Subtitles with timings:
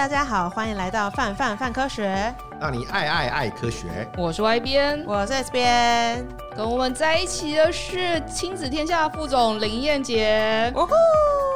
[0.00, 4.08] 大家好，欢迎来到范范范科学，让你爱爱爱科学。
[4.16, 6.26] 我是 Y 编，我是 S 边，
[6.56, 10.72] 跟我们在一起的是亲子天下副总林燕杰。
[10.74, 10.88] 哦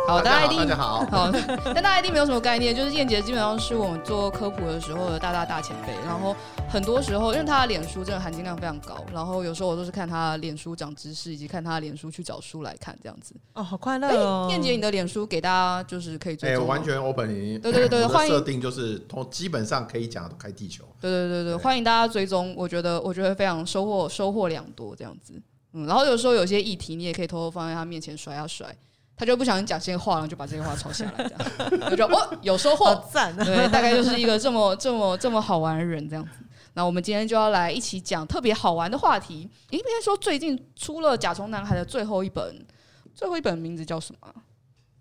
[0.06, 1.32] 好，大家一定大家好， 好，
[1.64, 6.36] 但大家一定没有什么概念，就是燕姐基本上是我们做科普的时候的大大大前辈，然后
[6.68, 13.34] 很多时候因为她的脸书真的含金量非常高，然后有时候我都是看她的脸书长知识，以及看她的脸书去找书来看这样子。
[13.54, 14.46] 哦，好快乐哦！
[14.50, 17.26] 燕姐，你的脸书给大家就是可以做，哎，完全 open，
[17.62, 25.32] 对对对， 欢迎设定就是从基本上可以讲都开地球，对对对对，欢迎大家追踪，我觉得我觉得非常收获收获良多这样子，
[25.72, 28.76] 嗯，然后有时候有些议题你也可以偷偷放在他面前甩啊甩。
[29.16, 31.24] 他就不小心讲这些话，然后就把这些话抄下来，
[31.68, 33.44] 这样 就说哦，有收获，赞、啊。
[33.44, 36.30] 对，大概就是一个这么这么这么好玩的人这样子。
[36.74, 39.48] 那我们今天就要来一起讲特别好玩的话题。
[39.70, 42.66] 应该说最近出了《甲虫男孩》的最后一本，
[43.14, 44.28] 最后一本名字叫什么？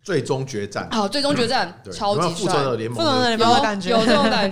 [0.04, 0.88] 最终决战。
[0.92, 2.32] 好，最终决战，超级帅。
[2.36, 3.90] 复仇者联盟，有有这种感觉，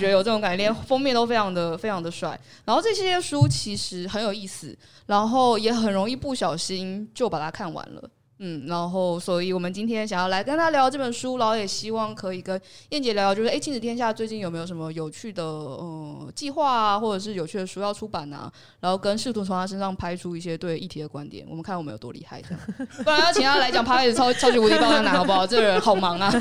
[0.10, 2.40] 有这种感觉，连封面都非常的非常的帅。
[2.66, 8.10] 然后这些书其实很有意思，然后也很容易不小心就把它看完了。
[8.44, 18.52] 嗯，然后，所以我们今天想要来跟他聊这本书，然后也希望可以跟燕姐聊聊，就是哎，亲子天下最近有没有什么有趣的嗯计划啊，或者是有趣的书要出版啊？
[18.80, 22.60] 然后跟试图从他身上拍出一些对议题的观点，我们看我们有多厉害，这样。
[23.06, 25.46] 不然要请他来讲 Podcast 超超级无敌爆肝男，好不好？
[25.46, 26.32] 这个人好忙啊，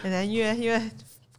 [0.00, 0.90] 很难约，因为。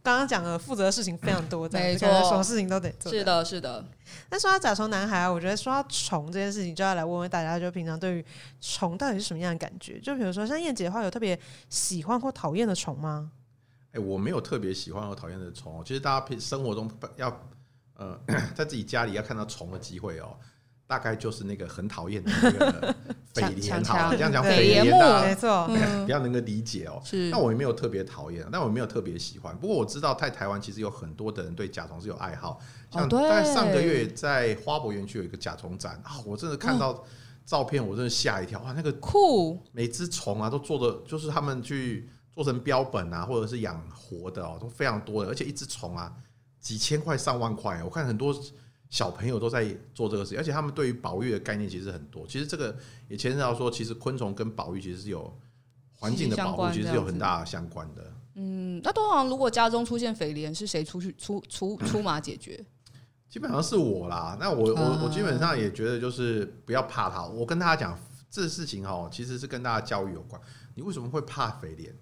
[0.02, 3.12] 刚刚讲的负责的事情非常多，没错，什么事情都得做。
[3.12, 3.84] 是的，是的。
[4.30, 8.24] 那说到甲虫男孩啊，我觉得说到虫这件事情，就要来问问大家，就平常对于
[8.60, 10.00] 虫到底是什么样的感觉？
[10.00, 13.30] 就比如说像燕姐的话，有特别喜欢或讨厌的虫吗？
[13.92, 15.84] 哎、欸，我没有特别喜欢或讨厌的虫。
[15.84, 17.48] 其实大家平生活中要
[17.94, 18.18] 呃，
[18.54, 20.36] 在自己家里要看到虫的机会哦。
[20.84, 22.94] 大概就是那个很讨厌的那个
[23.34, 25.66] 蜚蠊，好，这样讲蜚蠊，没错，
[26.04, 27.00] 比较能够理解哦。
[27.04, 29.56] 是，那我也没有特别讨厌，但我也没有特别喜欢。
[29.56, 32.60] 不过我知道，在台湾其实有很多的人对甲虫是有爱好。
[32.90, 37.02] 像大概上个月在花博园区有一个甲虫展啊，我真的看到
[37.46, 38.72] 照片，我真的吓一跳哇！
[38.72, 46.12] 那个酷，每只虫啊都做的，就是他们去做成标本啊，或者是养活的哦，都非常多的，而且一只虫啊
[46.60, 48.34] 几千块上万块，我看很多。
[48.92, 49.64] 小朋友都在
[49.94, 52.26] 做这个事情，而且他们对于保育的概念其实很多。
[52.26, 52.76] 其实这个
[53.08, 55.34] 也牵涉到说，其实昆虫跟保育其实是有
[55.94, 58.12] 环境的保护，其实是有很大相关的。
[58.34, 62.62] 嗯，那通常如果家中出现肥莲，是谁出去出出出马解决？
[63.30, 64.36] 基本上是我啦。
[64.38, 67.24] 那我我我基本上也觉得就是不要怕它。
[67.24, 67.98] 我跟大家讲
[68.30, 70.38] 这事情哦，其实是跟大家教育有关。
[70.74, 71.96] 你为什么会怕肥莲？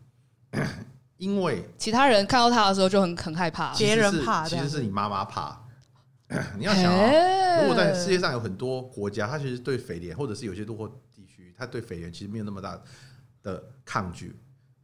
[1.19, 5.70] 因为其他人看到它的时候就很很害怕，别人怕，其实是你妈妈怕。
[6.57, 12.81] 你要想啊，如果在世界上有很多国家，它其实对蜚蠊，或者是有些落后地区，它对蜚蠊其实没有那么大
[13.43, 14.37] 的抗拒。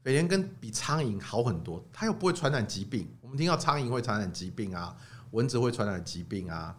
[0.04, 3.08] 蜚蠊跟比苍蝇好很多，它又不会传染疾病。
[3.20, 4.96] 我们听到苍蝇会传染疾病啊，
[5.30, 6.76] 蚊子会传染疾病啊，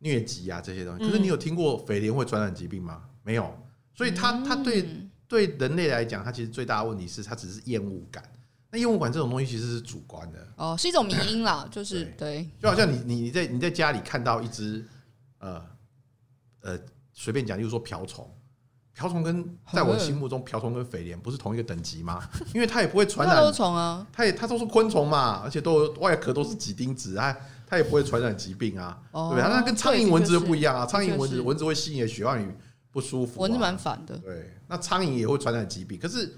[0.00, 1.04] 疟疾啊这些东西。
[1.04, 3.02] 可是你有听过蜚蠊会传染疾病吗？
[3.22, 3.56] 没有。
[3.94, 4.88] 所以它它对
[5.26, 8.22] 对人类来讲，它其实最大的问题是它只是厌恶感。
[8.70, 14.84] 那厌恶感这种东西其实是主观的，哦，是一种迷因啦， 就是对，就好像你你你在你在家里看到一只
[15.38, 15.64] 呃
[16.60, 16.78] 呃
[17.14, 18.30] 随便讲，就是说瓢虫，
[18.92, 22.22] 瓢虫跟在我心目中瓢虫跟肥莲不是同一个等级吗？
[22.52, 27.34] 因为它也不会传染虫啊，它也它都是昆虫嘛，而且都外壳都是几丁质啊，
[27.66, 29.56] 它也不会传染疾病啊，哦、对不对？
[29.56, 32.52] 那跟苍蝇蚊子就不一样啊，苍蝇蚊子蚊子会吸你的血，让你
[32.90, 36.36] 不舒服、啊，蚊子蛮烦的，对，那苍蝇也会传染疾病，可是。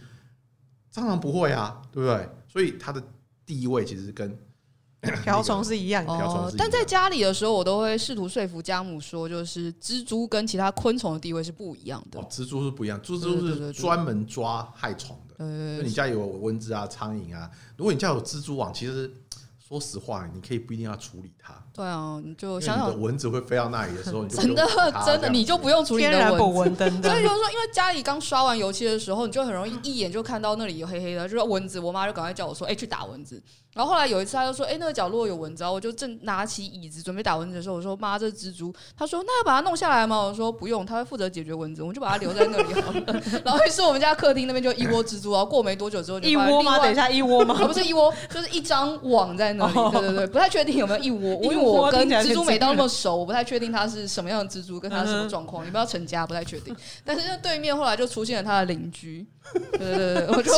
[0.93, 2.28] 蟑螂不会啊，对不对？
[2.49, 3.03] 所以它的
[3.47, 4.37] 地位其实跟
[5.23, 6.12] 瓢虫是一样的。
[6.12, 12.21] 哦，但在家里的时候，我都会试图说服家母说，就是蜘蛛跟其他昆虫的地位是不一样的。
[12.21, 15.34] 哦，蜘蛛是不一样，蜘蛛是专门抓害虫的。
[15.39, 19.11] 对，对，对，你家有蚊子啊、苍蝇啊，如果你家有蜘蛛网，其实。
[19.70, 21.54] 说实话，你可以不一定要处理它。
[21.72, 24.66] 对啊，你就想想蚊子会飞到那里的时候，你真的
[25.06, 26.91] 真的你就不用处理天然蚊子。
[27.00, 31.78] 所以就是说，因为家里刚刷完油漆的时候，你就很容易一眼就看到那里有黑黑的，就说蚊子。
[31.78, 33.40] 我妈就赶快叫我说：“哎，去打蚊子。”
[33.72, 45.31] 然后后来有一次，他就说：“哎，那个角落有蚊子。”我就正拿起椅子准备打蚊子的时候，我说：“妈，这是蜘蛛。”他说：“那要把它弄下来吗？”我说：“不用，他会负责解决蚊子，我们就把它留在那里好了。”然后于是我们家客厅那边就一窝蜘蛛。
[45.31, 46.81] 然后过没多久之后，一窝吗？
[46.81, 47.55] 等一下，一窝吗？
[47.64, 49.73] 不是一窝，就是一张网在那里。
[49.73, 56.75] 对对对，不太确定有没有一窝，因为我 跟蜘蛛没到那么熟，我不太确定它是什么样的蜘蛛，跟它什么状况，你不要成家，不太确定。
[57.05, 59.25] 但是那对面后来就出现了他的邻居。
[59.79, 60.52] 对对对，我就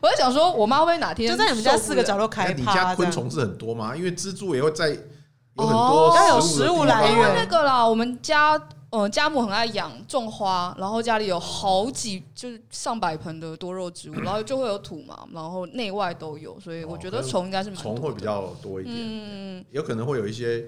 [0.00, 3.10] 我在想说，我妈会不会哪天就在你们家四个角落开你家昆？
[3.10, 3.96] 虫是很多吗？
[3.96, 7.34] 因为蜘蛛也会在有很多，要有食物来源。
[7.36, 8.60] 那个啦，我们家
[8.90, 20.66] 呃，家母很爱养种花，然后家里有好几就是上百盆的多肉植物，然后就会有土嘛，然后内外都有，所以我觉得虫应该是蛮虫会比较多一点，嗯，有可能会有一些。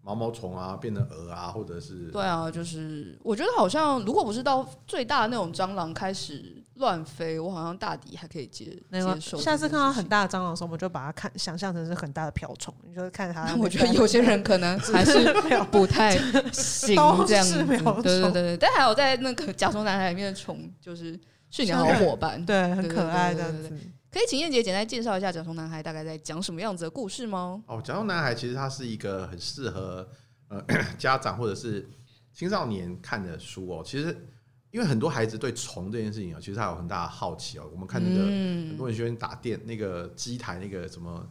[0.00, 9.38] 毛毛虫啊，变成蛾啊，或者是对啊，就是我觉得好像，如果不是到最大的那种蟑螂开始乱飞，我好像大抵还可以接接受。
[9.38, 13.54] 下次看到很大的蟑螂的时候，我们就把它看想象成是很大的瓢虫，你就看它。
[13.58, 15.32] 我觉得有些人可能还是
[15.70, 16.16] 不太
[16.52, 16.96] 行
[17.26, 17.64] 这样子。
[17.66, 21.18] 对对对对，但还有在那个甲虫男孩里面的虫，就是
[21.50, 23.52] 是你的好伙伴，对，很可爱的。
[24.10, 27.62] 可以请燕姐简单介绍一下《甲虫男孩》大概在讲什么样子的故事吗？
[27.66, 30.08] 哦，《甲虫男孩》其实它是一个很适合
[30.48, 30.64] 呃
[30.96, 31.86] 家长或者是
[32.32, 33.82] 青少年看的书哦。
[33.84, 34.16] 其实
[34.70, 37.64] 因为很多孩子对虫这件事情啊，其实他有很大的好奇哦。
[37.72, 41.26] 我们看那个很多人喜欢打电那个机台那个什么。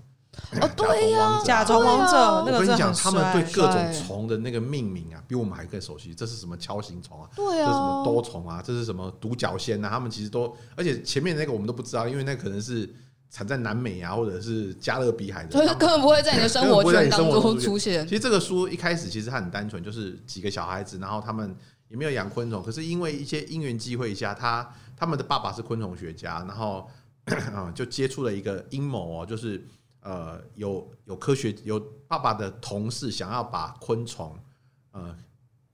[0.62, 2.16] 哦，对呀，甲虫王者。
[2.16, 6.14] 我跟你讲，他们对各种虫的那个命名啊，比我们还更熟悉。
[6.14, 7.28] 这是什么锹形虫啊？
[7.36, 8.62] 对啊，这是什么多虫啊？
[8.64, 9.90] 这是什么独角仙啊？
[9.90, 12.88] 他们其实都，而且前面那个我们都不知道，因为那可能是
[13.32, 18.08] 产在南美啊，或者是加勒比海的， 所以 根本不会在你的生活圈当中出现。
[18.08, 21.56] 其实这个书一开始其实它很单纯，就是几个小孩子，然后他们
[21.90, 26.90] 也没有养昆虫，可是因为一些因缘机会下，他他们的爸爸是昆虫学家，然后
[27.54, 29.66] 啊 就接触了一个阴谋哦，就是。
[30.02, 34.40] 呃，有有科学有爸爸的同事想要把昆虫
[34.92, 35.14] 呃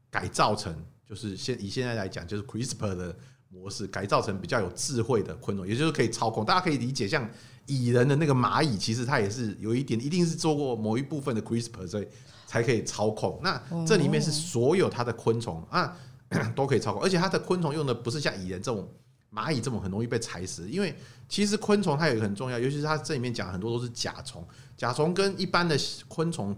[0.10, 0.76] 改造成，
[1.06, 3.16] 就是现以现在来讲，就是 CRISPR 的
[3.54, 6.44] 模式改造成比较有智慧的昆虫，也就是可以操控。
[6.44, 7.30] 大家可以理解，像
[7.68, 12.08] 蚁人的那个蚂蚁，其实它也是有一点，一定是做过某一部分的 CRISPR，所以
[12.48, 13.40] 才可以操控。
[13.44, 15.96] 那这里面是所有它的昆虫啊
[16.56, 18.88] 都可以操控，而且它的昆虫用的不是像蚁人这种。
[19.36, 20.96] 蚂蚁这种很容易被踩死，因为
[21.28, 24.48] 其实昆虫它有一个很重要，尤其是它这里面讲很多都是甲虫。
[24.78, 25.76] 甲虫跟一般的
[26.08, 26.56] 昆虫，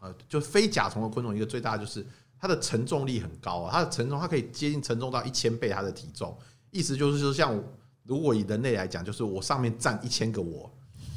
[0.00, 2.04] 呃，就非甲虫的昆虫，一个最大的就是
[2.38, 6.36] 它的承重力很高啊，它的承重它可以接近承重到一千倍它的体重，
[6.70, 7.62] 意思就是说，像
[8.04, 10.70] 如果以人类来讲，就是我上面站一千个我，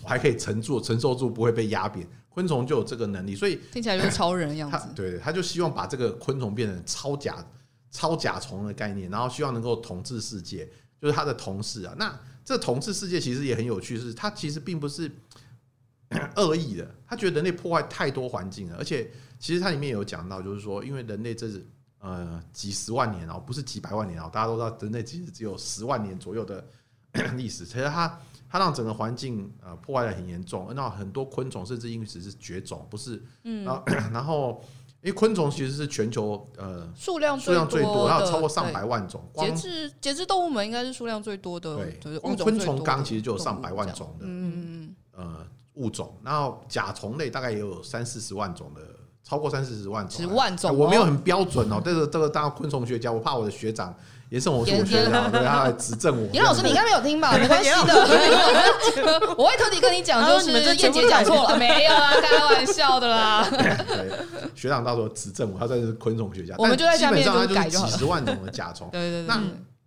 [0.04, 4.88] 我还可以承住承受住不会被压扁，昆虫就有这个能力，所以听起来就是超人的样子。
[4.96, 7.46] 对，他就希望把这个昆虫变成超甲
[7.92, 10.70] 超甲虫的概念，然后希望能够统治世界。
[11.02, 15.10] 就是他的同事啊，那这统治世界其实也很有趣，是他其实并不是
[16.36, 21.66] 恶意的，他觉得人类破坏太多环境了，而且其实它里面有讲到，就是说，因为人类这是
[22.00, 26.64] 呃几十万年哦，不是几百万年哦，大家都知道人类其实只有十万年左右的
[27.36, 33.84] 历史，其实它它让整个环境呃破坏的很严重，那很多昆虫甚至因此是绝种，不是，嗯，然后
[34.14, 34.64] 然后。
[35.02, 39.24] 因为昆虫其实是全球呃数量数量最多，它有超过上百万种。
[39.34, 44.52] 节肢节肢动物们应该是数量最多的，对，光昆虫纲其实就有上百万种的，嗯
[44.84, 46.20] 嗯呃物种。
[46.22, 48.82] 然后甲虫类大概也有三四十万种的，
[49.24, 50.18] 超过三四十万种。
[50.22, 51.82] 十万种，我没有很标准哦。
[51.86, 53.96] 这个这个当昆虫学家，我怕我的学长。
[54.30, 56.30] 也是我是我学长，对他来指正我。
[56.32, 57.36] 严老师，你应该没有听吧？
[57.36, 57.96] 没关系的，
[59.36, 63.50] 我会特地跟你讲，就是燕姐讲错了， 没有啊，开玩笑的啦。
[63.50, 64.12] 对，
[64.54, 66.54] 学长到时候指正我，他算是昆虫学家。
[66.60, 68.88] 我们就在下面就改几十万种的甲虫。
[68.92, 69.26] 对对对。
[69.26, 69.42] 那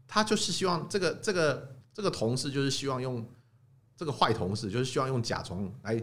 [0.08, 3.25] 他就是希望这个这个这个同事，就是希望用
[3.96, 6.02] 这个坏同事，就是希望用甲虫来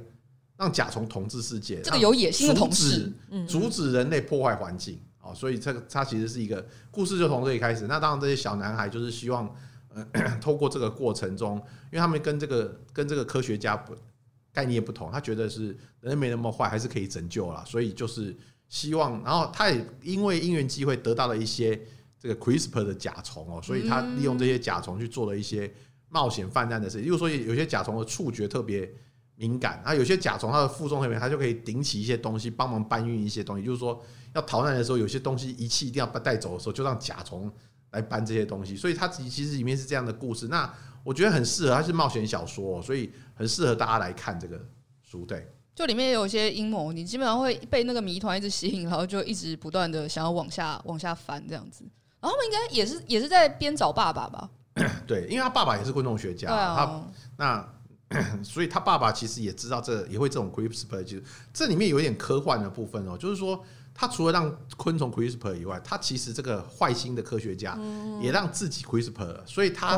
[0.60, 1.82] 让甲虫统治世界。
[1.82, 3.12] 这个有野心的同事，
[3.48, 5.00] 阻止人类破坏环境。
[5.36, 7.86] 所以这个它其实是一个故事，就从这里开始。
[7.86, 9.56] 那当然，这些小男孩就是希望，
[9.94, 10.04] 呃，
[10.42, 11.58] 透过这个过程中，
[11.92, 13.96] 因为他们跟这个跟这个科学家不
[14.52, 15.68] 概念不同，他觉得是
[16.02, 17.64] 人类没那么坏，还是可以拯救了。
[17.68, 18.36] 所以就是
[18.70, 21.80] 希望，然后他也因为因缘机会得到了一些
[22.20, 25.72] 这个 CRISPR 的甲虫哦，所以他利用这些甲虫去做了一些
[26.08, 27.06] 冒险犯难的事情。
[27.06, 28.92] 例如说，有些甲虫的触觉特别
[29.40, 33.64] 敏感，啊，有些甲虫它的负重特别，它就可以顶起一些东西，帮忙搬运一些东西。
[33.64, 33.98] 就是说，
[34.34, 37.50] 要逃难的时候，有些东西仪器一定要带走的时候，就让甲虫
[37.92, 38.76] 来搬这些东西。
[38.76, 40.50] 所以它其实里面是这样的故事。
[40.50, 40.70] 那
[41.06, 44.60] 我觉得很适合，它是冒险小说，所以很适合大家来看这个
[45.02, 45.26] 书。
[45.26, 51.86] 对，就里面有一些阴谋，你基本上会被那个谜团一直吸引，然后就一直不断的想要往下往下翻这样子。
[52.20, 54.50] 然后他们应该也是也是在边找爸爸吧？
[55.08, 57.74] 对，因为他爸爸也是昆虫学家，啊、他那。
[58.44, 61.24] 所以他爸爸其实也知道这也会这种 CRISPR，就是
[61.54, 63.64] 这里面有一点科幻的部分哦，就是说
[63.94, 67.78] 他除了让昆虫 CRISPR 以外，他其实这个坏心的科学家
[68.20, 69.96] 也让自己 CRISPR，所以他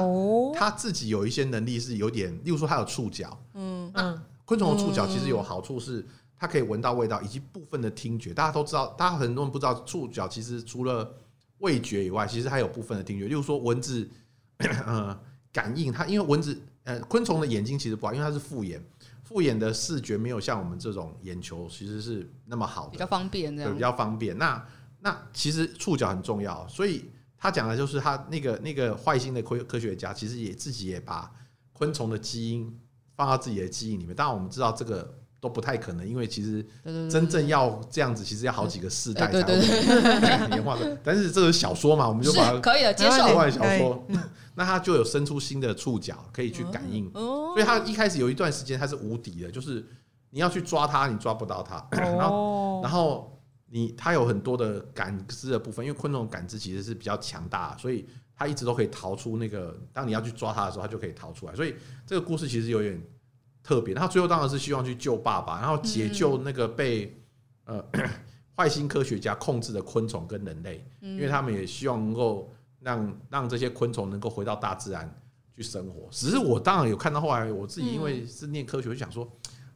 [0.53, 6.05] 他自己有一些能力是有点，例如说他有触角，嗯，那昆虫的触角其实有好处是
[6.37, 11.15] 它可以闻到味道以及部分的听觉，大家都知道，大家很多人不知道触角其实除了
[11.59, 14.09] 味觉以外，其实还有部分的听觉，例如说蚊子，
[14.85, 15.17] 呃，
[15.53, 16.61] 感应它，因为蚊子。
[16.83, 18.83] 呃，昆虫的眼睛其实不好，因为它是复眼，
[19.23, 24.37] 复眼的视觉没有像我们这种眼球其实是那么好的，比较方便，对，比较方便。
[24.37, 24.65] 那
[24.99, 27.05] 那其实触角很重要，所以
[27.37, 31.31] 他讲的就是他那个那个坏心的科科学家，其实也自己也把
[31.73, 32.79] 昆虫的基因
[33.15, 34.15] 放到自己的基因里面。
[34.15, 36.65] 当然，我们知道这个都不太可能，因为其实
[37.09, 39.57] 真正要这样子，其实要好几个世代才会
[40.47, 40.97] 年 化的。
[41.03, 43.27] 但是这个小说嘛，我们就把它可以的接受。
[43.27, 44.07] 科幻小说，
[44.55, 49.85] 那它就有伸出新的触角可以去感应，所以它一开始有一段时间它是无敌的，就是
[50.29, 53.27] 你要去抓它，你抓不到它，然后 然后。
[53.73, 58.05] 你它有很多的感知的部分，因为昆虫感知其实是比较强大，所以
[58.35, 59.73] 它一直都可以逃出那个。
[59.93, 61.55] 当你要去抓它的时候，它就可以逃出来。
[61.55, 61.73] 所以
[62.05, 63.01] 这个故事其实有点
[63.63, 63.93] 特别。
[63.93, 67.17] 他最后当然是希望去救爸爸，然后解救那个被
[67.65, 67.83] 呃
[68.55, 75.13] 坏心科学家控制的昆虫跟人类，因为他们也希望能够让让这些昆虫能够回到大自然
[75.55, 76.07] 去生活。
[76.11, 79.27] 只是我当然有看到后来，我自己因为是念科学，我就想说。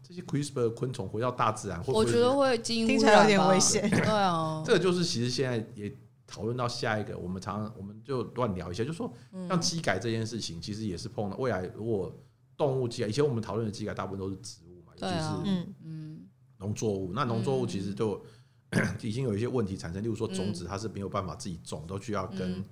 [0.07, 3.89] 这些 CRISPR 的昆虫回到大自然，会不会我觉得会听起来有点危险。
[3.89, 5.91] 对啊， 这个就是其实现在也
[6.27, 9.11] 讨论到下一个，我们常常我们就乱聊一下，就是说
[9.49, 12.15] 像基改这件事情，其实也是碰到未来如果
[12.57, 18.23] 动物基改，以前我们讨论的基改大部分都是植物嘛，尤其是嗯农作物，那农作物其实就
[19.01, 22.63] 已经有一些问题产生，例如说种子它是没有办法自己种，都需要跟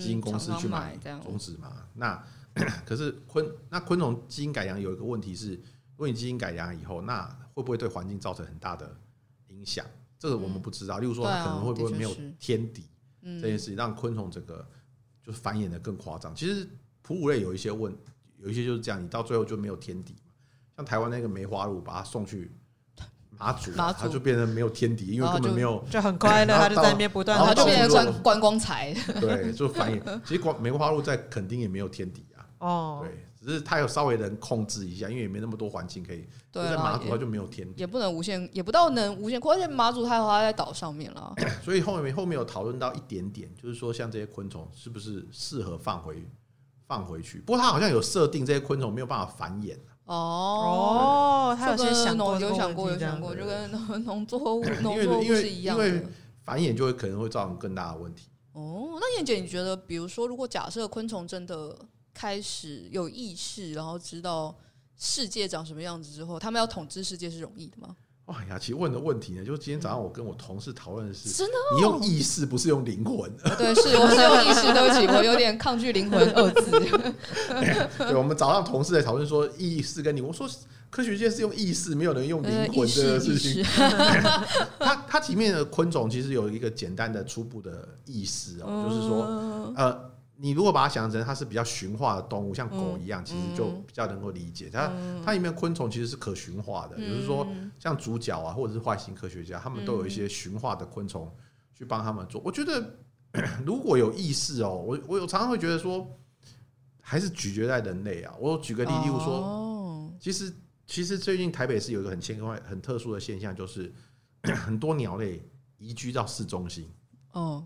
[0.00, 1.86] 基因公司去买种子嘛。
[1.94, 2.24] 那
[2.84, 5.60] 可是昆那昆虫基因改良有一个问题是。
[5.94, 8.92] 如果你基因改良以后，那会不会对环境造成很大的
[9.48, 9.86] 影响？
[10.18, 10.98] 这个我们不知道。
[10.98, 12.88] 例如说，它可能会不会没有天敌
[13.22, 14.66] 这件事情，让昆虫这个
[15.22, 16.34] 就是繁衍的更夸张。
[16.34, 16.66] 其实
[17.02, 17.94] 哺乳类有一些问，
[18.42, 20.14] 有一些就是这样，你到最后就没有天敌。
[20.76, 22.50] 像台湾那个梅花鹿，把它送去
[23.38, 28.92] 马祖，它就变成没有天敌，因为根本没有，就很快乐， 它就在那边不断，它就变成观观光财。
[29.20, 30.20] 对，就繁衍。
[30.24, 32.46] 其实光梅花鹿在垦丁也没有天敌啊。
[32.58, 33.28] 哦，对。
[33.44, 36.24] 只是它有稍微能控制一下，因为也没那么多环境可以。
[36.52, 39.52] 对，在马祖它就没有天敌，也不能无限，也不到能无限扩。
[39.52, 46.24] 而且马祖它的话在岛上面了， 所以后面后面有讨论到一点点，就是说像这些昆虫是不是适合放回
[46.92, 47.38] 放回去？
[47.38, 49.74] 不过它好像有设定这些昆虫没有办法繁衍。
[50.04, 53.70] 哦，他有些想过有想过有想过，就跟
[54.04, 56.06] 农作物农作物是一样的，因为
[56.42, 58.28] 繁衍就会可能会造成更大的问题。
[58.52, 61.74] 哦，那燕姐，你觉得，比如说，如果假设昆虫真的
[62.12, 64.54] 开始有意识，然后知道
[64.98, 67.96] 世界长什么样子之后，他们要统治世界是容易的吗？
[68.26, 73.30] 哇，雅琪问的问题呢，就是今天早上我跟我同事讨论的是，真的，你用意识不是用灵魂？
[73.58, 76.70] 对，是我是用意识，对不起，我有点抗拒灵魂二字。
[77.98, 80.48] 对，我们早上同事在讨论说意识跟你，我说
[80.88, 83.64] 科学界是用意识，没有人用灵魂这个事情。
[84.78, 90.12] 它它体面的昆虫其实有一个简单的初步的意识哦，就是说呃。
[90.36, 94.92] 你如果把它想象成它是比较驯化的动物，像狗一样，其实就比较能够理解它。
[95.24, 97.46] 它里面昆虫其实是可驯化的，比如说
[97.78, 101.30] 像主角啊，或者是外星科学家，他们都有一些驯化的昆虫
[101.76, 102.40] 去帮他们做。
[102.44, 102.98] 我觉得
[103.64, 106.10] 如果有意识哦，我我有常常会觉得说，
[107.00, 108.34] 还是咀嚼在人类啊。
[108.40, 110.52] 我举个例，例如说，其实
[110.86, 113.92] 其实最近台北市有一个很奇怪、很特殊的现象，就是
[114.42, 115.40] 很多鸟类
[115.78, 116.90] 移居到市中心。
[117.32, 117.64] 哦。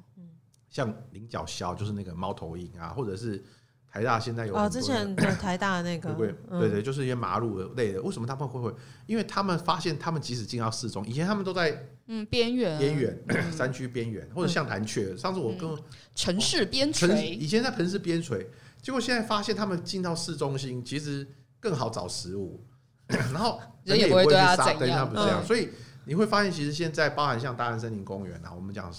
[0.69, 3.43] 像菱角鸮就是那个猫头鹰啊，或者是
[3.91, 8.03] 台大现在有哦，之前的 台大的那个，对对对，就是一些马鲁类的。
[8.03, 8.75] 为什么他们会会？
[9.07, 15.17] 因为他们发现，他们即使进到市中，以前他们都在嗯边缘边缘 山区边缘，或者像蓝鹊。
[15.17, 15.71] 上次我跟
[16.15, 18.47] 城市边陲，以前在城市边陲，
[18.83, 21.27] 结果现在发现他们进到市中心，其实
[21.59, 22.63] 更好找食物，
[23.09, 25.43] 然后人也不会去杀，对他不这样。
[25.43, 25.71] 所以
[26.05, 28.93] 你会发现，其实现在包含像大安森林公园啊，我们讲。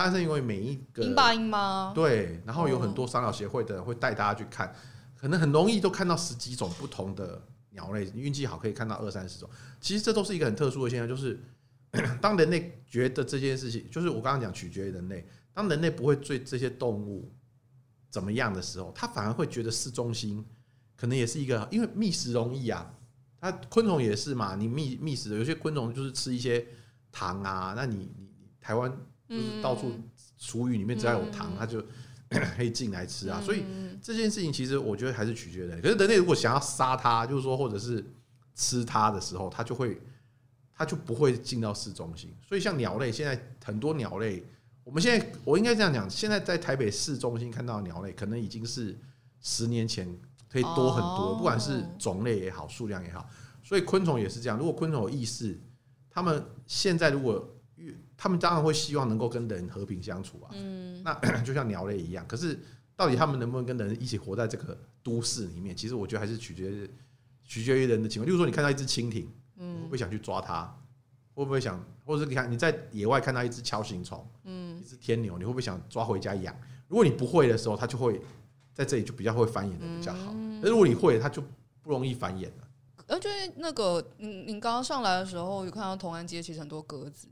[0.00, 1.90] 但是因为每一个鹰爸鹰吗？
[1.92, 4.72] 对，然后有很多赏鸟协会的人会带大家去看，
[5.16, 9.50] 可能很容易都看到十几种不同的鸟类，运气好可以看到二三十种。
[9.80, 11.40] 其实这都是一个很特殊的现象，就是
[12.22, 17.34] 当人类觉得这件事情，就是我刚刚讲取决于人类，当人类不会对这些动物
[18.08, 20.46] 怎么样的时候，他反而会觉得市中心
[20.96, 22.88] 可能也是一个，因为觅食容易啊，
[23.40, 26.64] 它昆虫也是嘛，你觅觅食的有些昆虫就是吃一些
[27.10, 28.28] 糖啊，那你你
[28.60, 28.96] 台湾。
[29.28, 29.92] 就是到处
[30.38, 31.84] 厨余里面只要有糖，它就
[32.56, 33.40] 可以进来吃啊。
[33.40, 33.64] 所以
[34.00, 35.80] 这件事情其实我觉得还是取决于人。
[35.82, 38.04] 可是人类如果想要杀它，就是说或者是
[38.54, 40.00] 吃它的时候，它就会
[40.74, 42.34] 它就不会进到市中心。
[42.46, 44.44] 所以像鸟类，现在很多鸟类，
[44.84, 48.98] 我们现在我应该这样讲，现在在台北市中心看到的鸟类，可能已经是
[49.40, 50.08] 十年前
[50.48, 53.28] 可以多很多，不管是种类也好，数量也好。
[53.62, 54.56] 所以昆虫也是这样。
[54.56, 55.60] 如果昆虫有意识，
[56.10, 57.54] 它们现在如果
[58.18, 62.26] 他们当然会希望能够跟人和平相处啊，嗯，那 就像鸟类一样。
[62.26, 62.58] 可是
[62.96, 65.74] 到底他们能不能跟人一起活在这个都市里面？
[65.74, 66.90] 其实我觉得还是取决于
[67.44, 68.26] 取决于人的情况。
[68.26, 70.64] 例如说，你看到一只蜻蜓，嗯，会不会想去抓它？
[71.32, 76.52] 会会不会想，或者是你看你在野外看到一只锹形虫，嗯一只天牛，你会不会想抓回家养？
[76.88, 78.20] 如果你不会的时候，它就会
[78.74, 80.32] 在这里就比较会繁衍的比较好。
[80.34, 81.40] 嗯那如果你会，它就
[81.80, 82.68] 不容易繁衍了。
[83.06, 87.28] 而且那个，嗯，你刚刚上来的时候有看到同安街其实很多鸽子，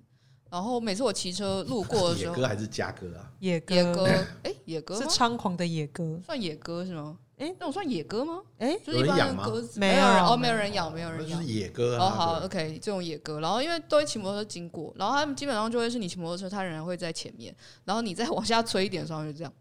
[0.57, 3.29] 然后每次我骑车路过的时候，野鸽还是家鸽啊？
[3.41, 4.07] 野鸽，野鸽，
[4.43, 6.19] 哎，野鸽是吗猖狂的野鸽。
[6.25, 7.19] 算野鸽是吗？
[7.37, 8.41] 哎那我算野鸽吗？
[8.57, 11.53] 哎，就是一般有人养吗的鸽子，没有人哦，没有人养，没有人养就是。
[11.53, 12.07] 野鸽啊。
[12.07, 19.53] 哦，好对，OK，这种野鸽，然后因为都会骑摩托车经过，然后他们基本上就会是你骑摩托车，他仍然会在前面，然后你再往下吹一点的时候，就这样，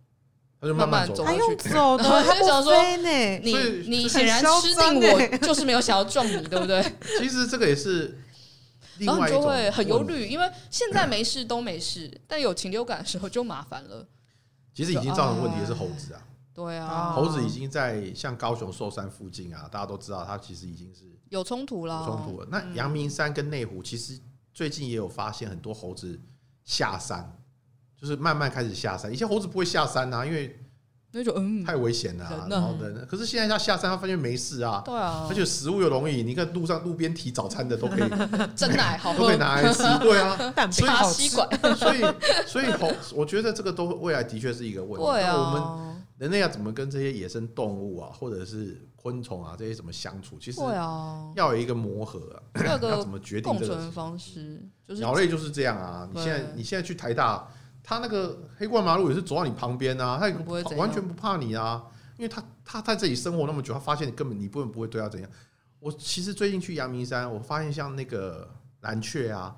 [0.62, 1.25] 他就慢慢慢走。
[1.25, 3.40] 他用走的，然后他就想说不飞呢。
[3.44, 6.82] 你所以你很显然吃定我，欸就是没有想要撞你，对不对？
[7.20, 8.16] 其实这个也是另
[9.00, 10.04] 然后你就会很忧。
[10.04, 14.08] 虑，因为现在没事都没事，但有禽流感的时候就麻烦了。
[14.74, 16.22] 其实已经造成问题的是猴子啊，
[16.54, 22.48] 对啊，哦猴子已经在像高雄寿山附近啊，大家都知道它其实已经是有冲突了，有冲突了。
[22.52, 24.20] 那嗯阳明山跟内湖其实
[24.54, 26.20] 最近也有发现很多猴子
[26.64, 27.38] 下山，
[27.98, 29.12] 就是慢慢开始下山。
[29.12, 30.60] 以前猴子不会下山啊，因为
[31.18, 38.10] 那就嗯，太危险了、然后人，可是现在他下山，他发现没事啊，对啊，而且食物又容易，你看路上路边提早餐的都可以
[38.54, 42.02] 真奶好喝 都可以，拿来吃，对啊， 蛋所以好，吸管，所以
[42.46, 45.08] 所以猴，我觉得这个都未来的确是一个问题。
[45.08, 50.38] 对那我们啊，人类要怎么跟这些野生动物啊，或者是昆虫啊这些怎么相处？
[50.38, 52.20] 其对实啊，要有一个磨合
[52.54, 56.10] 啊，要怎么决定共这存方式就是鸟类就是这样啊！
[56.14, 57.48] 你现在你现在去台大，
[57.88, 61.84] 它那个黑冠麻鹿也是走到你旁边啊，他也不会完全不怕你啊，
[62.18, 65.30] 因为他他在这里生活那么久，他发现你根本你根本不会对它怎样。
[65.80, 68.50] 我其实最近去阳明山，我发现像那个
[68.82, 69.56] 蓝雀啊，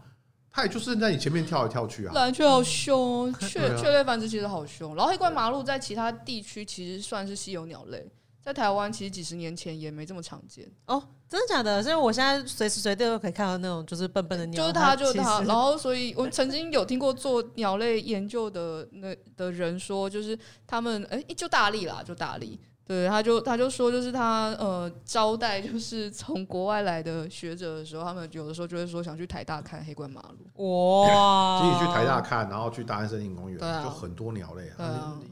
[0.51, 2.12] 它也就是在你前面跳来跳去啊。
[2.13, 4.93] 蓝雀好凶，雀 雀类繁殖其实好凶。
[4.93, 8.05] 然后黑冠麻鹭在其他地区其实算是稀有鸟类，
[8.48, 10.66] 在台湾其实几十年前也没这么常见。
[10.86, 11.84] 哦，真的假的？
[11.84, 15.42] 所以我现在随时随地都可以看到那种就是笨笨的鸟，就是它，就是它。
[15.42, 22.58] 然后，所以我曾经有听过做鸟类研究的那的人说，就是他们哎、就大力啦，就大力。
[22.86, 30.65] 对，他就他就说，就是他呃招待就是 从国外来的学者的时候，他们有的时候就会说想去台大看黑冠马鹭。
[30.65, 35.28] 哇，其实你去台大看，然后去大安森林公园，啊就很多鸟类对啊你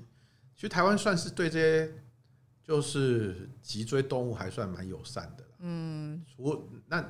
[0.53, 1.93] 其实台湾算是对这些
[2.67, 5.43] 就是脊椎动物还算蛮友善的。
[5.59, 7.03] 嗯，除那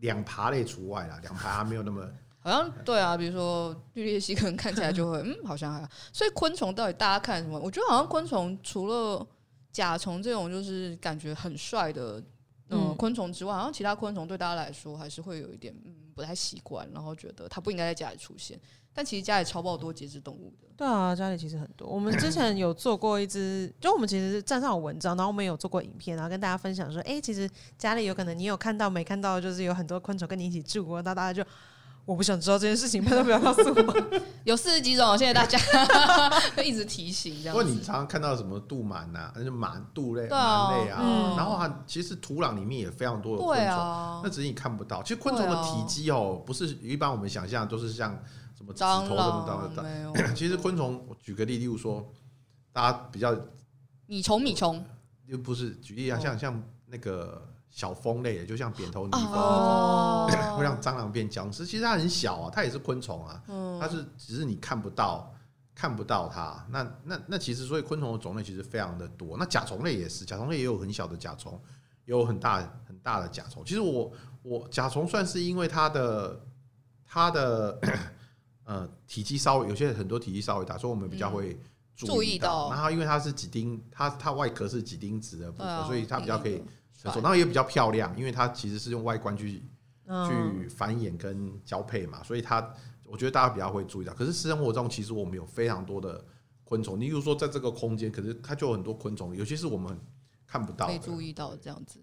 [0.00, 2.08] 两爬类除外啦，两爬还没有那么。
[2.42, 5.88] 好像对啊，比如说绿鬣蜥，可能看起来就会嗯，好像还好。
[6.10, 7.58] 所以昆虫到底大家看什么？
[7.58, 9.26] 我觉得好像昆虫除了
[9.70, 12.18] 甲虫这种就是感觉很帅的
[12.70, 18.58] 嗯嗯昆虫之外，好像其他昆虫对大家来说还是会有一点嗯不太习惯，然后觉得它不应该在家里出现。
[18.94, 21.88] 但其实家里超爆多节肢动物的，对啊，家里其实很多。
[21.88, 27.48] 我们之前有做过一支，就我们其实是站上有文章，然后我们有做过影片，然后跟大家分享说，哎、其实
[27.78, 31.48] 家里有可能你有看到没看到，就是有很多昆虫跟你一起住过，那大家就
[32.04, 34.20] 我不想知道这件事情，拜托不要告诉我。
[34.44, 35.58] 有四十几种，谢谢大家
[36.64, 37.62] 一直提醒这样子。
[37.62, 45.02] 不过你常常看到什么杜满呐，那就满、杜类、鳗对啊类啊，嗯然后啊其实土壤里面也非常多的昆对虫，啊那，只是你看不到。
[45.02, 48.18] 其实昆虫的体积哦，不是一般我们想象都是像
[48.60, 52.06] 什么指头么大 其实昆虫，我举个例，例如说，
[52.72, 53.34] 大家比较
[54.06, 54.84] 米虫米虫
[55.24, 61.64] 又不是举例啊，哦像像那个小蜂类的，就像扁头泥蜂，哦， 会让蟑螂变僵尸。
[61.64, 65.32] 其实它很小啊，它也是昆虫啊，嗯它是只是你看不到，
[65.74, 66.62] 看不到它。
[66.68, 69.38] 那那那其实所以昆虫的种类其实非常的多。
[69.38, 71.58] 那甲虫类也是，甲虫类也有很小的甲虫，
[72.04, 73.64] 也有很大很大的甲虫。
[73.64, 76.38] 其实我我甲虫算是因为它的
[77.06, 77.80] 它的
[78.70, 81.58] 呃体积稍微有些很多体积稍微大，所以我们比较会
[81.96, 82.70] 注注意意到到。
[82.70, 86.62] 然后因为它是几丁，它它外壳是几丁质的部分，所以它比较可以
[87.02, 89.62] 然后也比较漂亮，因为它其实是用外观去
[90.06, 92.72] 嗯，去繁衍跟交配嘛，所以它
[93.06, 94.14] 我觉得大家比较会注意到。
[94.14, 96.24] 可是生活中其实我们有非常多的
[96.62, 99.98] 昆虫，你比如说在这个空间，可是它就有很多昆虫，尤其是我们
[100.46, 100.92] 看不到的。
[100.92, 102.00] 可以注意到这样子。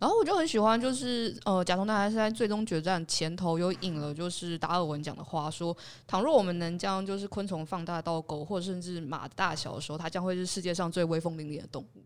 [0.00, 12.02] 然后我就很喜欢，就是呃，甲虫大赛在最终决战前头有引了，就是达尔文讲的话说，倘若我们能将就是昆虫放大到狗或者甚至马的大小的时候，它将会是世界上最威风凛凛的动物。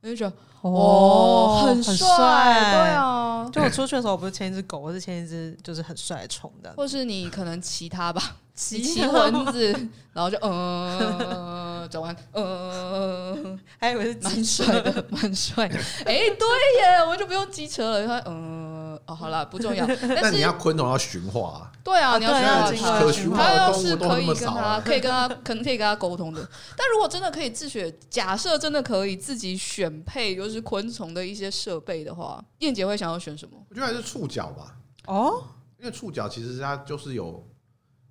[0.00, 2.94] 我就觉得哦，很帅，对。
[2.94, 9.72] 啊，就我出去的时候，我不是牵一只狗，我是牵一只就是很帅的虫的，或是你可能骑它吧，你骑骑蚊子，
[10.12, 15.64] 然后就嗯，转弯，嗯， 还以为是蛮机帅的，蛮帅。
[16.04, 16.48] 哎、对
[16.80, 18.04] 耶，我就不用机车了。
[18.04, 19.86] 他嗯，哦，好了，不重要。
[19.86, 22.32] 但但你要昆虫要驯化、啊，对啊，啊你要
[22.72, 26.40] 驯化它，可驯化他要的动物都是可以那么可以跟他，可能可以跟他沟通的。
[26.76, 33.56] 但如果真的可以自学，假设真的可以自己选配，就是昆虫的一些设备的话，燕姐会想要选什么？
[33.70, 34.74] 我觉得还是触角吧。
[35.06, 35.44] 哦，
[35.78, 37.46] 因为触角其实它就是有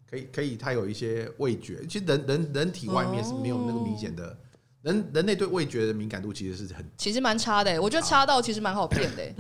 [0.10, 4.38] 可以可以它有一些味觉，其实人人人体外面是没有那个明显的。
[4.84, 7.80] 人人类对味觉的敏感度其实是很，其实蛮差的、欸。
[7.80, 9.36] 我觉得差到其实蛮好骗的、欸。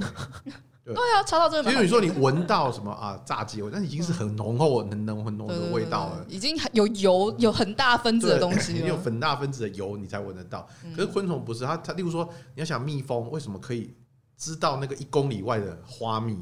[0.84, 1.69] 对啊，差到真的。
[1.69, 6.25] 其实你说你闻到什么啊，炸鸡味，那已经是很浓厚、很浓、很浓的味道了。
[6.27, 8.73] 已经有油，有很大分子的东西。
[8.73, 10.67] 你有很大分子的油，你才闻得到。
[10.95, 13.93] 可是昆虫不是，它它，例如说，你要想蜜蜂为什么可以
[14.38, 16.38] 知道那个一公里外的花蜜？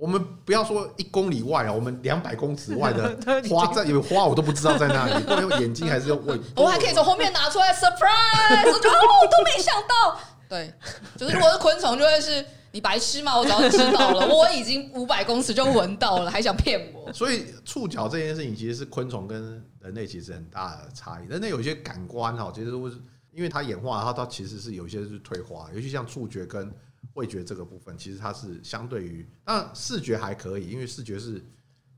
[0.00, 3.14] 我们不要说一公里外啊，我们两百公尺外的
[3.50, 5.22] 花在有花，我都不知道在哪里。
[5.24, 6.40] 不能用眼睛还是用味？
[6.56, 10.18] 我还可以从后面拿出来 surprise，我就哦，我都没想到。
[10.48, 10.72] 对，
[11.18, 13.36] 就是如果是昆虫，就会是你白痴吗？
[13.36, 17.12] 我早就知道了， 我已经五百公尺就闻到了，还想骗我？
[17.12, 21.28] 所以触角这件事情其实是昆虫跟人类其实很大的差异。
[21.28, 22.70] 人类有些感官哈，其实
[23.32, 26.72] 因为它演化，它它其实是有一些是退化，尤其像触觉跟。
[27.14, 31.38] 味觉这个部分，其实它是相对于，当然视觉还可以，因为视觉是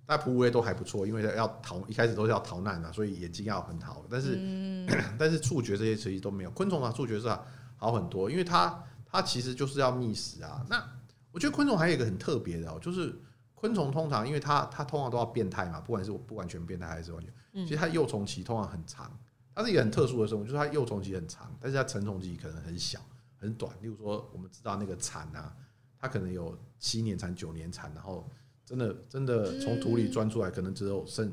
[0.06, 4.04] 大家哺乳类都还不错，因为要逃一开始都是要逃难的，所以眼睛要很好。
[4.10, 4.88] 但是，嗯、
[5.18, 6.50] 但是触觉这些其实都没有。
[6.50, 7.28] 昆虫啊，触觉是
[7.76, 10.64] 好很多，因为它它其实就是要觅食啊。
[10.68, 10.82] 那
[11.30, 13.14] 我觉得昆虫还有一个很特别的，就是
[13.54, 19.16] 昆虫通常因为它它通常都要变态嘛，不管是不完全变态还是完全，其实它幼虫期通常很长，
[19.54, 23.00] 它是一个很特殊的生物，就是它幼虫期很长，但是它成虫期可能很小。
[23.42, 25.52] 很短，例如说，我们知道那个蚕啊，
[25.98, 28.30] 它可能有七年蚕、九年蚕，然后
[28.64, 31.30] 真的真的从土里钻出来，可能只有剩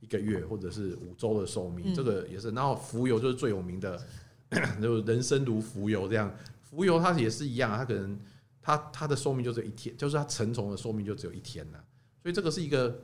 [0.00, 2.50] 一个月或者是五周的寿命，这个也是。
[2.52, 4.02] 然后蜉蝣就是最有名的，
[4.80, 6.34] 就人生如蜉蝣这样。
[6.74, 8.18] 蜉蝣它也是一样，它可能
[8.62, 11.78] 它它的寿命就只有一天，就是它成虫的寿命就只有一天呐。
[12.22, 13.02] 所以这个是一个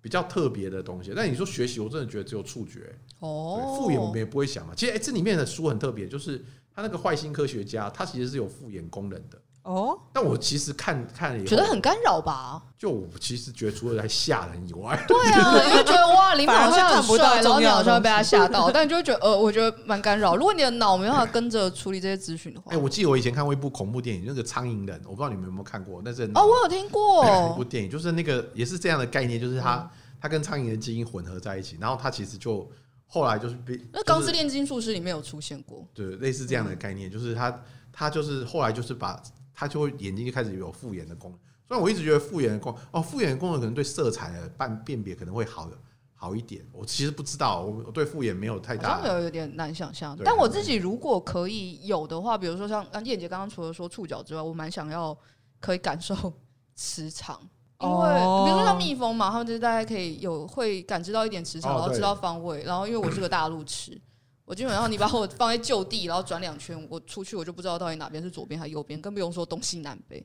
[0.00, 1.12] 比较特别的东西。
[1.16, 4.72] 但你说学习，我真的觉得只有触觉哦，复眼我们也不会想嘛。
[4.76, 6.40] 其实哎，这里面的书很特别，就是。
[6.74, 9.96] 他那个坏心科学家，他其实是有复眼功能的哦。
[10.12, 12.60] 但我其实看看了觉得很干扰吧？
[12.76, 20.36] 就我其实觉得，除了在吓人以外，对啊， 你就觉得哇，林好像很帅，然后你好像会被他吓到，但你就会觉得呃，我觉得蛮干扰。
[20.36, 26.02] 如果你的脑没办法跟着处理这些资讯的话，哎，我记得我以前看过一部恐怖电影，那个《苍蝇人》，我不知道你们有没有看过？
[26.04, 29.88] 那是哦，我有听过 一部电影，就是那个也是这样的概念，就是他
[30.20, 32.68] 他跟苍蝇的基因混合在一起，然后他其实就。
[33.06, 37.62] 后来就是被那《钢之炼金术师》里面有出现过，对，类似这样的概念，就是他
[37.92, 39.22] 他就是后来就是把
[39.54, 41.38] 他就会眼睛就开始有复眼的功能。
[41.66, 45.70] 虽然我一直觉得复眼的功哦，复眼的功能可能对色彩的辨辨别可能会好
[46.14, 46.62] 好一点。
[46.72, 50.18] 我其实不知道，我对复眼没有太大，有有点难想象。
[50.24, 55.16] 但我自己如果可以有的话，比如说像燕姐刚刚除了说触角之外，我蛮想要
[55.60, 56.14] 可以感受
[56.74, 57.40] 磁场。
[57.80, 58.08] 因为
[58.44, 62.62] 比如说像蜜蜂嘛，他们就是大概可以有会感知到一点磁场，然后知道方位。
[62.62, 64.00] 然后因为我是个大路痴，
[64.46, 70.24] 我基本上你把我放在就地，然后转两圈，我出去我就不知道到底哪边是左边还是右边，更不用说东西南北。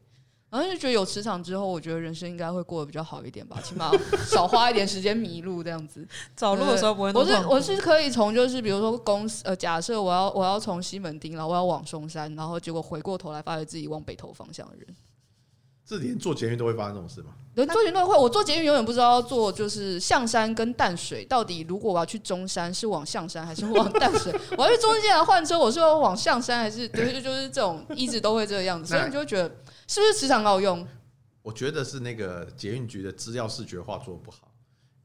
[0.51, 3.91] 然后就觉得有磁场之后，我觉得人生应该会过得比较好一点吧，起码
[4.25, 6.07] 少花一点时间迷路这样子。
[6.35, 7.19] 找路的时候不会那么。
[7.19, 14.87] 我是我是可以从就是比如说公司呃，假设我要我要从西门町，然后我要往松山，然后结果回过头来发现自己往北投方向的人。
[15.89, 17.31] 这连做捷运都会发生这种事吗？
[17.55, 18.15] 对，做捷运都会。
[18.15, 24.31] 我做捷运永远不知道要坐就是象山跟淡水，到底如果我要去中山是往象山还是往淡水？
[24.55, 26.87] 我要去中间来换车，我是要往象山还是？
[26.89, 29.49] 就是就是这种一直都会这个样子，所以你就会觉得
[29.87, 30.87] 是不是磁场好用？
[31.41, 34.48] 我觉得是那个捷运局的资料视觉化做得不好。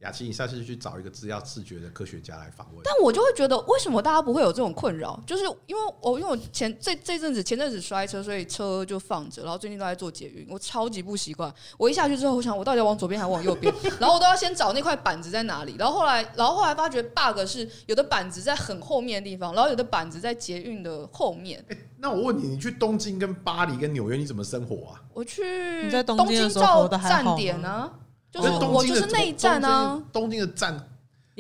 [0.04, 2.82] 雅琪，你下次去找一个资料视觉的科学家来访问。
[2.84, 5.18] 但我就会觉得，为什么大家不会有这种困扰？
[5.26, 11.52] 就是因为我因为我前这这阵子前阵子摔车，所以车就放着，然后最近都在做捷运，我超级不习惯。
[11.78, 13.74] 我一下去之后，我想我到底要往左边还是往右边？
[13.98, 15.76] 然后我都要先找那块板子在哪里。
[15.78, 21.64] 然后后来，然后后来发觉 bug 是有的板子在很后面的地方，然后有的板子在捷运的后面。
[21.68, 25.02] 欸，那我问你，你去东京、跟巴黎、跟纽约，你怎么生活啊？
[25.14, 27.90] 我去东京照站点呢？
[28.34, 30.46] 就是我就是那一站啊，东京的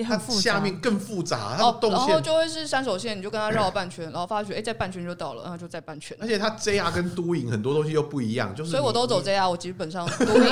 [0.02, 0.18] 站。
[0.18, 6.16] 它下面更复杂，它动线，然后就会是山手线，你就跟他绕了半圈，然后发觉哎，在半圈就到了，然后就在半圈。
[6.20, 10.50] 而且它 JR 跟都营很多东西又不一样，就是所以我都走 JR，我基本上 都营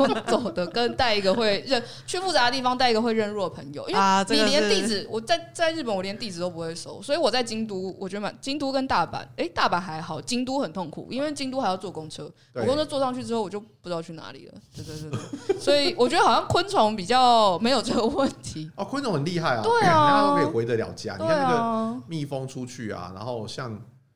[0.00, 15.10] 我都走的跟带一个会认去复杂的地方带一个会认路的朋友，因为你连地址我在在日本我连地址都不会熟，所以我在京都我觉得蛮京都跟大阪，哎，大阪还好，京都很痛苦，因为京都还要坐公车，我公车坐上去之后我就不知道去哪里了，对对对
[15.48, 19.28] 对，所以我觉得好像昆虫比较没有这个问题哦，昆虫很。
[19.28, 19.62] 厉害啊！
[19.62, 21.14] 对啊， 大家都可以回得了家。
[21.18, 23.70] 你看那个蜜蜂出去啊，然后像，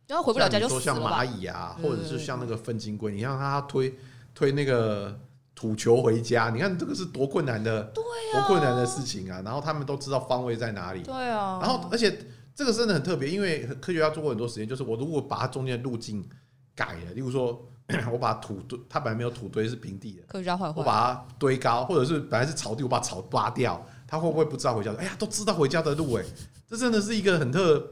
[0.06, 3.94] 然后回不了家就说像蚂蚁啊，或者是像那个粪金龟，你让它推
[4.34, 5.20] 推那个
[5.54, 8.02] 土球回家，你看这个是多困难的，多
[8.46, 9.42] 困难的事情啊！
[9.44, 11.58] 然后他们都知道方位在哪里，对啊。
[11.60, 12.16] 然后而且
[12.54, 16.26] 这个真的很特别，因为科学家做过很多实验，就是我如果把它中间的路径
[16.74, 17.68] 改了，例如说
[18.10, 24.92] 我把土堆，它本来没有土堆是平地的，科学家坏坏，我把它堆高，或者是本来是草地，我把草扒掉，它会不会不知道回家？
[24.98, 26.24] 哎呀，都知道回家的路哎，
[26.68, 27.82] 这真的是一个很特、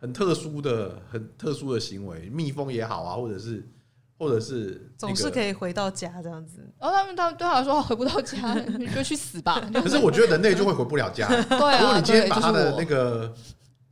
[0.00, 2.30] 很特殊的、很特殊的行为。
[2.30, 3.68] 蜜蜂也好啊，或者是，
[4.18, 6.66] 或者是总是可以回到家这样子。
[6.80, 9.60] 然后他们他们对他来说回不到家， 你就去死吧。
[9.74, 11.28] 可是我觉得人类就会回不了家。
[11.46, 13.30] 对啊，如果你今天把他的那个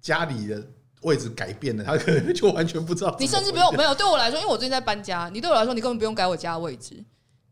[0.01, 0.63] 家里的。
[1.03, 3.15] 位置改变了，他可能 就完全不知道。
[3.21, 7.05] 你甚至不用没有，对我来说，因为我最近在搬家，你对我来说，你根本不用改我家的位置，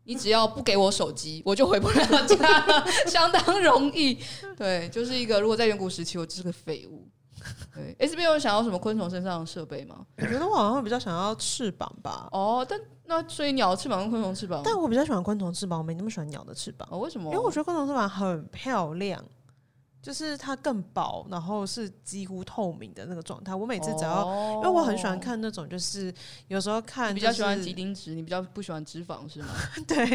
[0.05, 4.17] 你只要不给我手机，我就回不了家，相当容易。
[4.55, 7.07] 对，就是一个如果在远古时期，我就是个废物。
[7.73, 10.05] 对，S B 有想要什么昆虫身上的设备吗？
[10.17, 12.27] 我觉得我好像会比较想要翅膀吧。
[12.31, 16.87] 哦，但那所以鸟的翅膀跟昆虫翅膀，但我比较喜欢昆虫翅膀，我没那么喜欢鸟的翅膀。
[16.91, 17.31] 哦，为什么？
[17.31, 19.23] 因为我觉得昆虫翅膀很漂亮。
[20.05, 23.55] 就是它更薄，然后是几乎透明的那个状态。
[23.55, 24.23] 我每次只要，
[24.57, 26.13] 因为我很喜欢看那种，就是
[26.47, 29.47] 有时候看比较喜欢几丁质，你比较不喜欢脂肪是吗？
[29.87, 30.05] 对，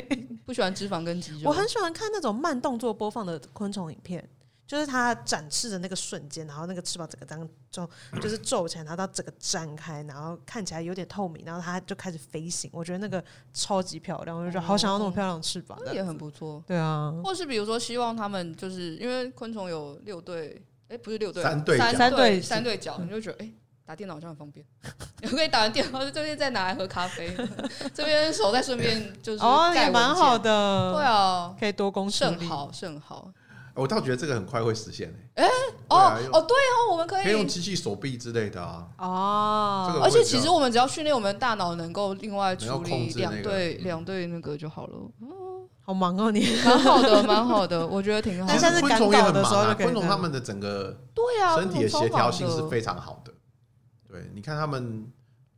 [0.46, 1.50] 不喜欢脂肪跟肌肉。
[1.50, 4.24] 我很喜欢看那种慢动作播放的昆虫影片。
[4.70, 12.70] 就是它展翅的那个瞬间，然后那个翅膀整个这样就就是皱起来，然后到整个张开，然后看起来有点透明，然后它就开始飞行。
[12.72, 13.20] 我觉得那个
[13.52, 16.62] 超级漂亮，我就觉得好想要那么漂亮的翅膀，那也很不错。
[16.68, 23.50] 对啊，或是比如说希望他们就是因为昆虫有六对，哎，不是六对，三对三对三对脚，你就觉得哎，
[23.84, 24.64] 打电脑好像很方便，
[25.20, 27.36] 你可以打完电脑就这边再拿来喝咖啡，
[27.92, 33.32] 这边手再顺便就是哦，也蛮好的，对啊，可以多工甚好甚好。
[33.74, 35.44] 我倒觉得这个很快会实现诶。
[35.44, 35.48] 哎，
[35.88, 38.86] 哦哦，对哦，我们可以可以用机器手臂之类的啊。
[38.98, 44.96] 哦，而且其实我们只要训练我们大脑能够另外处理两对两对那个就好了。
[45.20, 48.52] 哦，好忙哦，你蛮好的，蛮好的，我觉得挺好。
[48.60, 53.32] 但是昆虫也很忙啊，昆虫他们的整个对啊，身体的协调性是非常好的。
[54.08, 55.10] 对，你看他们。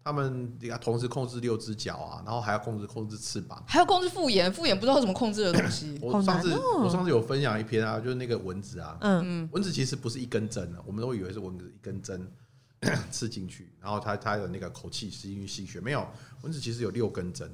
[0.04, 5.96] 他们要同时控制六只脚啊，然后还要控制控制翅膀，还要控制复眼，复眼不知道怎么控制的东西。
[6.02, 9.22] 我上次我上次有分享一篇啊，就是那个蚊子啊，嗯。
[9.24, 12.28] 嗯，蚊子其实不是一根针啊，我们都以为是蚊子一根针
[13.12, 16.04] 刺进去，然后它它的那个口气吸进去吸血，没有，
[16.42, 17.48] 蚊子其实有六根针，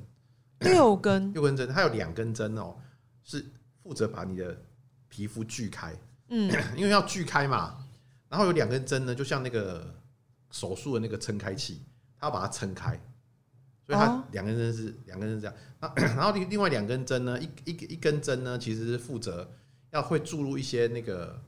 [0.61, 1.31] 六根？
[1.35, 2.75] 六根针，它有两根针哦，
[3.25, 3.45] 是
[3.83, 4.57] 负责把你的
[5.11, 5.95] 皮肤锯开，
[6.29, 7.77] 嗯， 因为要锯开嘛，
[8.31, 9.95] 然后有两根针呢，就像那个
[10.51, 11.83] 手术的那个撑开器。
[12.21, 12.91] 他要把它撑开，
[13.87, 15.55] 所以它两根针是两根针这样。
[15.81, 19.49] 那 然后另另外两根针呢，一一一根针呢，其实是负责
[19.91, 21.41] 要会注入一些那个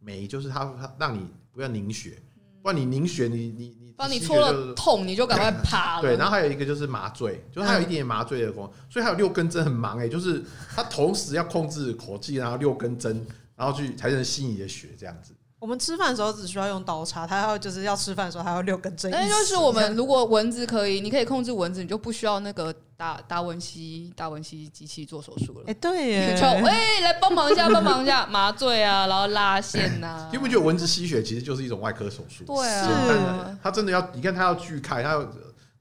[0.00, 2.22] 酶，就是它它让你不要凝血，
[2.62, 6.02] 不然你凝血你你你帮你戳了痛你就赶快 趴了。
[6.02, 10.42] 对，然后还有一个就是麻醉，就是它有一点点麻醉的功，所以它有六根针很忙哎，就是
[10.74, 15.34] 它同时要控制口气，然后六根针，然后去才能吸你的血这样子。
[15.62, 19.08] 我们吃饭的时候只需要用刀叉，他要就是要吃饭的时候还要六根针。
[19.12, 25.64] 那就是我们如果蚊子可以，你可以控制蚊子，你就不需要那个达达文西达文西机器做手术了。
[25.68, 30.30] 哎、欸，对耶，就哎来帮忙一下，帮忙一下，麻醉啊，然后拉线呐、啊。
[30.34, 32.42] 你不觉得蚊子吸血其实就是一种外科手术？
[32.44, 35.24] 对啊，他真的要，你看他要锯开，他要。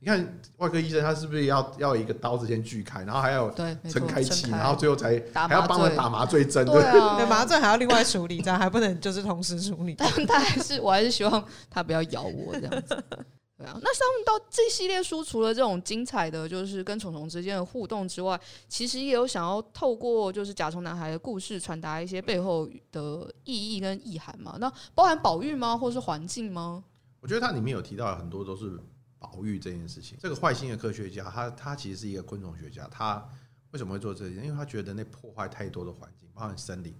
[0.03, 3.51] 你看外科医生，他是不是要要一个刀子先锯开，然后还要
[3.87, 9.93] 撑开气，然后最后才还要帮他打麻醉针，对啊，对，麻醉还要另外处理，这样还不能就是同时处理。
[10.01, 13.03] 但他还是，我还是希望他不要咬我这样子。
[13.59, 24.55] 对啊，那上到这系列书，除了这种精彩的就是跟虫虫之间的互动之外，其实也有想要透过就是甲虫男孩的故事，传达一些背后的意义跟意涵嘛？
[24.59, 26.83] 那包含保育吗，或是环境吗？
[27.19, 28.79] 我觉得它里面有提到很多都是。
[29.21, 32.87] 保育这件事情，这个坏心的科学家，他他其实是一个昆虫学家。
[32.87, 33.23] 他
[33.69, 34.43] 为什么会做这件事？
[34.43, 36.91] 因为他觉得那破坏太多的环境，包含森林。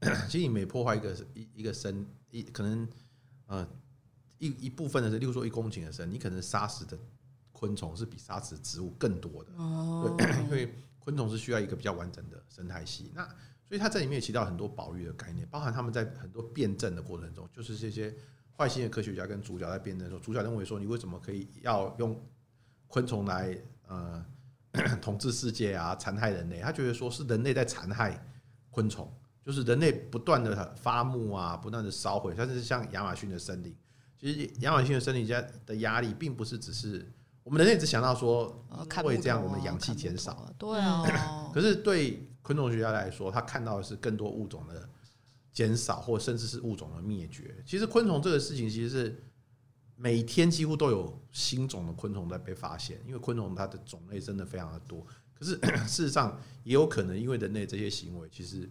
[0.28, 2.86] 其实你每破坏一个一一个森一可能
[3.46, 3.66] 呃
[4.36, 6.98] 一一部分的是，例如说一公顷的森，你可能杀死的
[7.50, 9.50] 昆虫是比杀死的植物更多的。
[9.56, 13.10] 哦，对， 因为昆虫是需要一个比较完整的生态系。
[13.14, 13.26] 那
[13.66, 18.14] 所以他在里面也提到很多保育的概念，包含他们在很多辩证的过程中，就是这些。
[18.56, 22.20] 坏心的科学家跟主角在辩论说，主角认为说，你为什么可以要用
[22.86, 24.24] 昆虫来呃
[25.02, 26.60] 统治世界啊，残害人类？
[26.60, 28.24] 他觉得说是人类在残害
[28.70, 29.12] 昆虫，
[29.44, 33.76] 就是人类不断的伐木啊，不断的烧毁，甚至是像亚马逊的森林。
[34.16, 37.12] 其实亚马逊的森林家的压力，并不是只是
[37.42, 38.64] 我们人类只想到说，
[39.02, 41.02] 会这样我们氧气减少，对啊。
[41.52, 44.88] 可是对昆虫学家来说，他看到的是更多物种的。
[45.54, 47.56] 减少，或甚至是物种的灭绝。
[47.64, 49.22] 其实昆虫这个事情，其实是
[49.96, 53.00] 每天几乎都有新种的昆虫在被发现。
[53.06, 55.06] 因为昆虫它的种类真的非常的多。
[55.32, 55.52] 可是
[55.88, 58.68] 事实上，也有可能因为人类这些行为，其实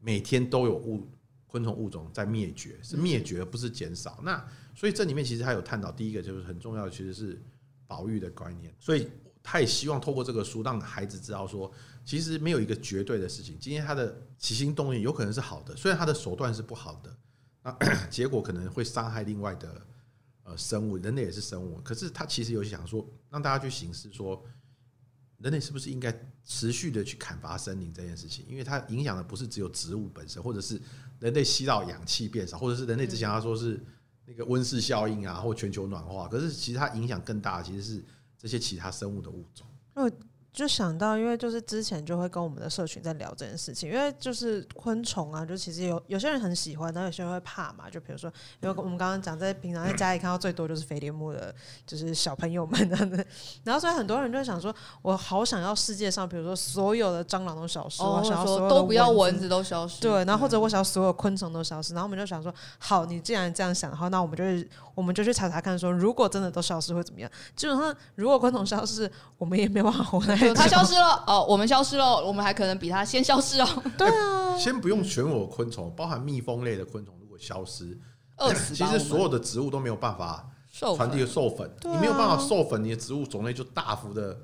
[0.00, 1.08] 每天都有物
[1.46, 4.20] 昆虫物种在灭绝，是灭绝不是减少。
[4.22, 7.42] 那所以这里面其实还有探讨，第一个就是很重要的，其实是
[7.86, 9.08] 保育的观念，所以
[9.50, 11.72] 他也希望透过这个书让孩子知道说，
[12.04, 13.56] 其实没有一个绝对的事情。
[13.58, 17.16] 今天他的起心动念有可能是好的，虽然他的手段是不好的，
[17.62, 17.78] 那
[18.10, 19.86] 结果可能会伤害另外的
[20.42, 24.44] 呃生物，人类也是生物，可是他其实有想说让大家去省思说。
[25.40, 26.12] 人类是不是应该
[26.44, 28.44] 持续的去砍伐森林这件事情？
[28.48, 30.82] 因为它影响的不是只有植物本身，或者是
[31.20, 33.80] 人类吸到氧气变少，或者是人类之前他说是
[34.24, 36.26] 那个温室效应啊，或全球暖化。
[36.26, 38.04] 可是其实它影响更大其实是
[38.38, 39.66] 这些其他生物的物种。
[39.94, 40.10] 我
[40.50, 47.88] 就想到，因为就是之前就会跟我们的社群在聊这件事情，因为就是昆虫啊，就其实有有些人很喜欢，但有些人会怕嘛。
[47.88, 51.54] 就比如说，因为我们刚刚讲，在平常在家里看到最多就是飞碟目的，
[51.86, 53.24] 就是小朋友们这样的。
[53.62, 61.94] 然后所以很多人就想说，我好想要世界上，比如说所有的蟑螂都消失，我想要所有都不要蚊子都消失，对，然后或者我想要所有昆虫都消失。
[61.94, 67.30] 然后我们就想说，好，你既然这样想的话，那我们就是我们就去查查看，说如果真的都消失会怎么样？
[67.54, 70.52] 基本上，如果昆虫消失，我们也没办法活下去。
[70.52, 71.22] 它消失了。
[71.24, 73.82] 哦，我们消失了，我们还可能比它先消失哦。
[73.96, 77.96] 对啊，先不用选我昆虫，包含蜜蜂类的昆虫，如果消失，
[78.38, 78.74] 饿死。
[78.74, 80.50] 其实所有的植物都没有办法
[80.96, 84.36] 传递授粉，你没有办法授粉，你的植物种类就大幅的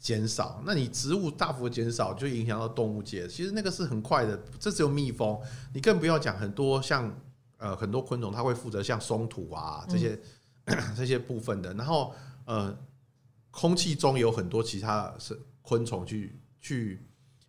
[0.00, 0.60] 减少。
[0.66, 3.28] 那你植物大幅减少，就影响到动物界。
[3.28, 5.40] 其实那个是很快的，这只有蜜蜂，
[5.72, 7.08] 你更不要讲很多像
[7.62, 10.20] 呃很多昆虫，它会负责像松土啊这些、
[10.64, 11.72] 嗯、 这些部分的。
[11.74, 12.12] 然后
[12.44, 12.76] 呃，
[13.50, 15.40] 空气中有很多其他是。
[15.64, 17.06] 昆虫去去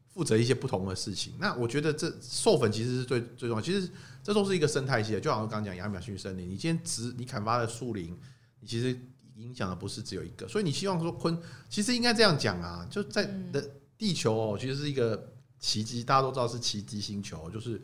[0.07, 3.61] 负责一些不同的事情，那我觉得这授粉其实是最最重要。
[3.61, 3.89] 其实
[4.21, 8.15] 这都是一个生态系的，就好像刚刚讲亚马逊森林，你今天植你砍伐的树林，
[8.59, 8.95] 你其实
[9.35, 10.47] 影响的不是只有一个。
[10.47, 11.35] 所以你希望说昆，
[11.67, 17.81] 其实应该这样讲啊，就在的地球哦，其实是一个奇迹，大家都知道是奇迹星球，就是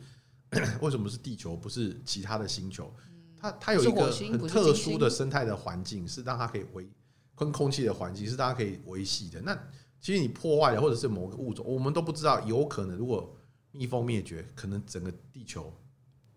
[0.80, 2.92] 为什么是地球不是其他的星球？
[3.36, 6.88] 它它有一个很特殊的生态的环境，是让它可以维
[7.34, 9.40] 跟空气的环境是大家可以维系的。
[9.40, 9.58] 那
[10.00, 12.40] 其实你破坏了，或者是某个物种，我们都不知道。
[12.46, 13.34] 有可能，如果
[13.70, 15.72] 蜜蜂灭绝，可能整个地球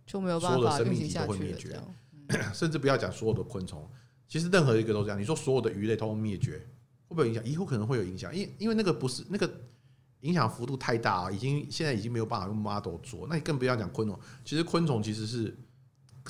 [0.05, 1.81] 就没有办法所有的生命体都会灭绝，
[2.27, 3.89] 嗯、甚至不要讲所有的昆虫，
[4.27, 5.19] 其实任何一个都这样。
[5.19, 6.57] 你说所有的鱼类都灭绝，
[7.07, 7.45] 会不会有影响？
[7.45, 9.49] 以后可能会有影响，因因为那个不是那个
[10.23, 13.25] 影响幅度太大啊，已经现在已经没有办法用 model 做。
[13.29, 15.57] 那你更不要讲昆虫，其实昆虫其实是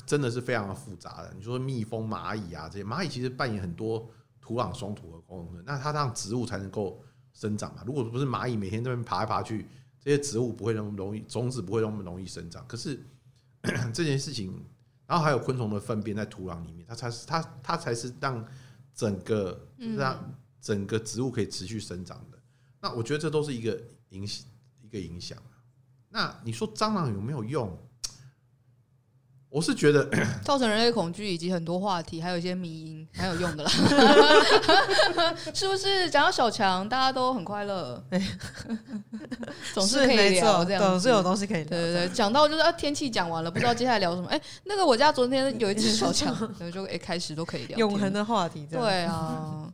[0.06, 1.32] 真的是非常的复杂的。
[1.36, 4.08] 你说蜜蜂、蚂蚁啊这些，蚂蚁其实扮演很多
[4.40, 7.02] 土壤松土的功能，那它让植物才能够。
[7.36, 9.66] 生长嘛，如果不是蚂蚁每天在那边爬来爬去，
[9.98, 12.64] 这些植物不会那么容易，种子不会那么容易生长。
[12.68, 13.04] 可是
[13.92, 14.64] 这件事情，
[15.04, 18.46] 然后还有昆虫的粪便在土壤里面，它才是它它才是让
[18.94, 22.33] 整个让整个植物可以持续生长的。
[22.84, 24.44] 那我觉得这都是一个影响
[24.82, 25.38] 一个影响。
[26.10, 27.74] 那你说蟑螂有没有用？
[29.48, 30.06] 我是觉得
[30.44, 33.70] 造成人类恐惧，以及很多话题，还有一些迷因，蛮有用的啦。
[35.54, 36.10] 是不是？
[36.10, 38.04] 讲到小强，大家都很快乐，
[39.72, 41.70] 总是可以聊这样，总是有东西可以聊。
[41.70, 44.28] 对对对，讲到就是啊，天气讲完了，不知道接下来聊什么。
[44.28, 46.36] 哎，那个我家昨天有一只小强，
[46.70, 48.66] 就哎开始都可以聊永恒的话题。
[48.70, 49.72] 对啊。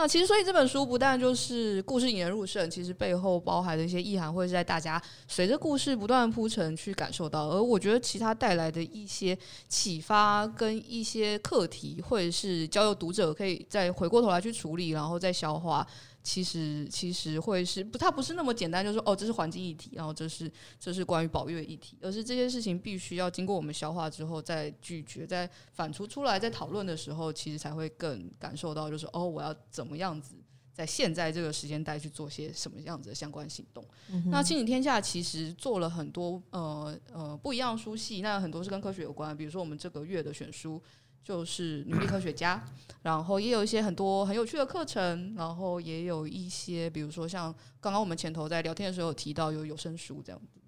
[0.00, 7.48] 那其实，所以这本书不但就是故事引人入胜，其实背后包含的一些意涵，会是在大家随着故事不断铺陈去感受到。
[7.48, 9.36] 而我觉得，其他带来的一些
[9.68, 15.86] 启发跟一些课题，或者是交由读者可以再回过头来去处理，然后再消化。
[16.22, 30.34] 其实其实会是不，它不是那么简单，就是说哦，这是环境议题，然后这是这是关于保育的议题，而是这些事情必须要经过我们消化之后再拒绝，再反刍出来，在讨论的时候，其实才会更感受到，就是哦，我要怎么样子
[30.74, 33.82] 在现在这个时间带去做些什么样子的相关行动。
[34.10, 40.80] 嗯、那亲子天下其实做了很多呃呃不一样的书系，那很多是跟科学有关，比如说我们这个月的选书。
[41.22, 42.64] 就是女力科学家，
[43.02, 50.60] 然后也有一些很多很有趣的课程，然后也有一些，比如说像刚刚我们前头在聊天的时候有提到有有声书这样子，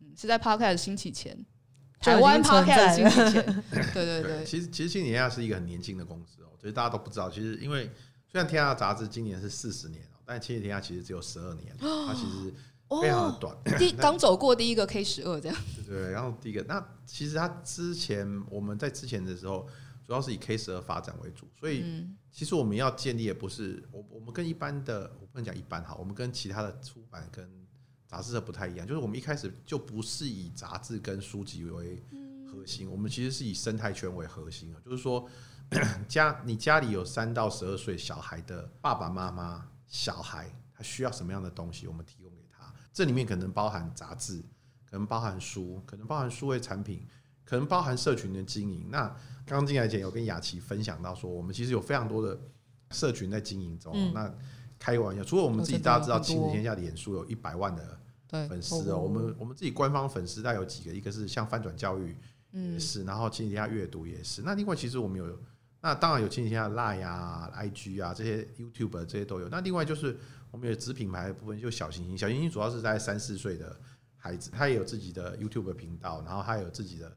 [0.00, 1.44] 嗯，是在 Podcast 兴起前，
[1.98, 4.44] 台湾 Podcast 兴起前，对对对。
[4.44, 7.90] 其实其实亲子天下是一个很年轻的公司哦，所以大家都不知道，其实因为
[8.30, 12.52] 虽然天下杂志今年是四十年哦，但亲子天下其实只有十二年， 它其实
[13.00, 19.66] 非常的短，第刚走过第一个 K 十二这样，对对，然后第一个，那其实它之前我们在之前的时候。
[20.04, 27.48] 主要是以 K 十二发展为主，所以其实我们要建立的不是我我们跟一般的我不能讲一般哈，我们跟其他的出版跟
[28.06, 32.02] 杂志社不太一样，就是我们一开始就不是以杂志跟书籍为
[32.46, 35.26] 核心，我们其实是以生态圈为核心啊，就是说
[36.06, 44.42] 家你家里有三到十二岁小孩的爸爸妈妈，小孩他需要什么样的东西，我们提供给他，这里面可能包含杂志，
[44.84, 47.06] 可能包含书，可能包含数位产品，
[47.44, 49.14] 可能包含社群的经营，那。
[49.44, 52.40] 刚刚进来前有跟雅琪分享到说，我们其实有非常多的
[52.92, 53.92] 社群在经营中。
[53.92, 54.32] 嗯、那
[54.78, 57.98] 开个玩笑，除了我们自己，大家知道亲子天下的脸书有一百万的
[58.48, 58.84] 粉丝哦。
[58.84, 62.16] 对我们我们自己官方粉丝大概有几个，一个是像翻转教育
[62.52, 64.42] 也是，嗯、然后亲子天下阅读也是。
[64.42, 65.36] 那另外其实我们有，
[65.80, 69.48] 那当然有亲子天下 Line 啊、IG 啊这些 YouTube 这些都有。
[69.48, 70.16] 那另外就是
[70.52, 72.16] 我们有子品牌的部分，就小行星。
[72.16, 73.76] 小行星主要是在三四岁的
[74.16, 77.12] 孩子，他也有自己的 YouTube 频道，然后他有自己的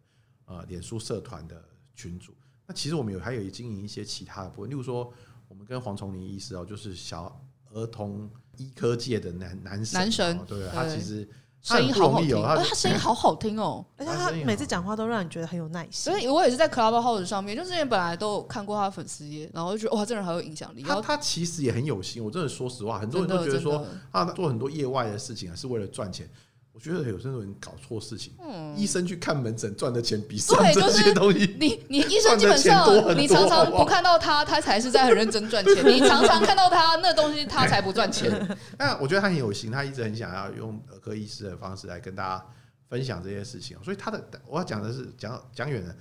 [0.46, 2.34] 呃脸书社团的群组。
[2.66, 5.12] 那其实我们有还有经营一些其他的部分，例如说
[5.48, 7.42] 我们跟黄崇林医师哦，就是小。
[7.74, 11.28] 儿童医科界的男男神，男神，对，他其实
[11.62, 15.92] 声音好好听，他他声音好好听哦，而且他每次讲话都让你觉得很有耐心。
[15.92, 20.84] 所以我也是在 Clubhouse 上面，就之前本来都有看过他的粉丝页，然后就觉得哇，这人好有影响力。
[20.84, 26.30] 他他其实也很有心，我真的说实话，很多人都觉得说他做很多业外的事情啊，是为了赚钱。
[26.76, 28.34] 我觉得有些人搞错事情。
[28.38, 35.74] 嗯，医生去看门诊赚的钱比上这些东西，你你医生基本上你常常不看到他，他才是在很认真赚钱。
[35.88, 38.30] 你常常看到他那东西，他才不赚钱。
[38.78, 42.46] 那我觉得他很有心，他一直很想要用儿科医师的方式来跟大家
[42.90, 43.82] 分享这些事情。
[43.82, 45.96] 所以他的我要讲的是讲讲远了，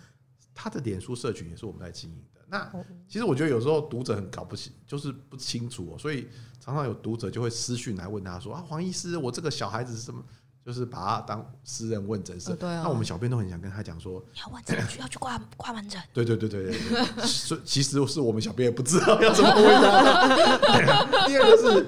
[0.52, 2.40] 他的脸书社群也是我们在经营的。
[2.48, 2.68] 那
[3.08, 6.26] 其实我觉得有时候读者很搞不清，就是不清楚，所以
[6.58, 10.20] 常常有读者就会私讯来问他说啊，黄医师，我这个小孩子是什么？
[10.64, 16.00] 就是把他当私人问诊室，那我们小编都很想跟他讲说，你要问诊需要去挂 挂门诊。
[16.14, 16.78] 对对对对对，
[17.26, 21.26] 所以其实是我们小编也不知道要怎么问他。
[21.28, 21.86] 第二个是，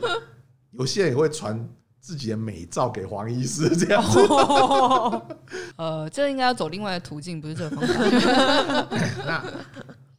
[0.73, 1.67] 有些人也会传
[2.01, 4.21] 自己的美照给黄医师这样子。
[5.77, 7.95] 呃，这应该要走另外的途径，不是这个方法。
[9.25, 9.43] 那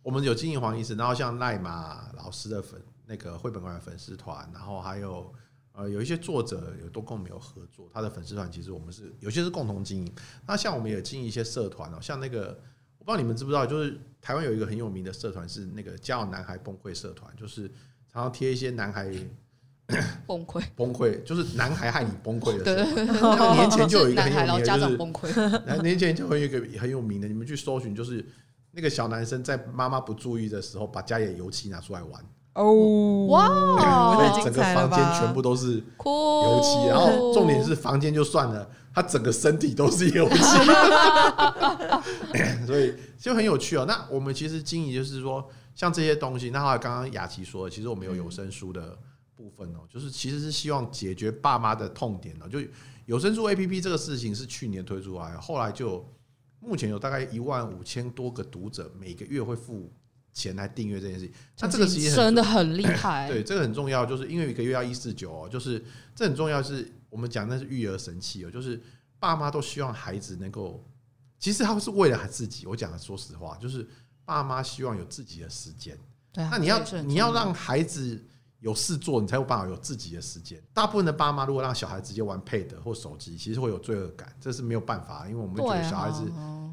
[0.02, 5.32] 我们有经营黄医师，然后像赖马老师的粉那个绘本馆粉丝团，然后还有。
[5.78, 10.12] 呃，有一些作者有都跟我们有合作，他的粉丝团其实我们是有些是共同经营。
[10.48, 12.60] 那像我们也经营一些社团哦，像那个
[12.98, 17.68] 我不知道你们知不知道，就是台湾有一个很有名的社团是那个家有男孩崩溃社团，就是
[18.12, 19.14] 常常贴一些男孩
[20.26, 23.56] 崩溃崩溃，就是男孩害你崩溃的社团。
[23.56, 25.82] 年前就有一个很有名的， 就是崩溃。
[25.84, 28.26] 年前就会有一个很有名的，你们去搜寻，就是
[28.72, 32.26] 那个小男生在妈妈不注意的时候，把家里的油漆拿出来玩。
[32.58, 34.18] 哦，哇！
[34.44, 40.38] 整个房间全部都是油漆，然后重点是房间就算了，他整个身体都是油漆，
[42.66, 43.86] 所以就很有趣哦。
[43.88, 48.98] 那我们其实经营就是说，像这些东西，那刚刚雅琪说的，其实我们有有声书的
[49.36, 52.50] 部分哦，就是其实是希望解决爸妈的痛点哦。
[52.50, 52.58] 就
[53.06, 56.04] 有声书 APP 这个事情是去年推出来，后来就
[56.60, 59.94] 目前有大概一万五千多个读者，每个月会付。
[60.38, 63.28] 钱来订阅这件事情，那这个其实真的很厉害。
[63.32, 65.84] 对，这个很重要，就是因为一个月要一四九哦，就是
[66.16, 66.62] 这很重要。
[66.62, 68.80] 是我们讲那是育儿神器哦，就是
[69.20, 70.86] 爸妈都希望孩子能够，
[71.40, 72.68] 其实他们是为了自己。
[72.68, 73.88] 我讲的说实话，就是
[74.26, 75.98] 爸妈希望有自己的时间。
[76.32, 78.24] 对，那你要你要让孩子
[78.60, 80.62] 有事做，你才有办法有自己的时间。
[80.72, 86.22] 大部分的爸妈如果让小孩直接玩 Pad 或手机，其实会有罪恶感，这是没有办法，因为我们觉得小孩子。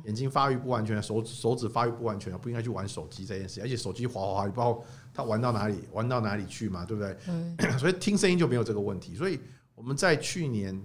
[0.05, 3.61] 眼睛发育不完全，手手指发育不完全，不应该去玩手机这件事。
[3.63, 4.83] 而且手机滑滑滑，你不知道
[5.13, 7.17] 他玩到哪里，玩到哪里去嘛，对不对？
[7.27, 9.15] 嗯、 所以听声音就没有这个问题。
[9.15, 9.41] 所以
[9.75, 10.79] 我们在去年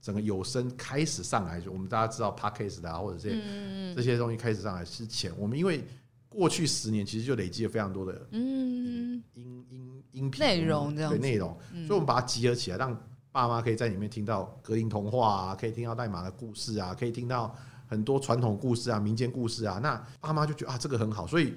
[0.00, 5.84] 整个有声开始上来，就我们大家知道 Podcast 啊，或者这些、嗯、这些东西开始上来之前，我们因为
[6.28, 11.56] 过去十年其实就累积了非常多的嗯音音音频内容这样对内容，
[11.86, 13.00] 所以我们把它集合起来，让
[13.30, 17.54] 爸妈可以在里面听到格林童话啊，可以听到代码的故事啊，可以听到。
[17.88, 21.54] 很多传统故事啊，民间故事啊，那爸妈就觉得啊，这个很好，所以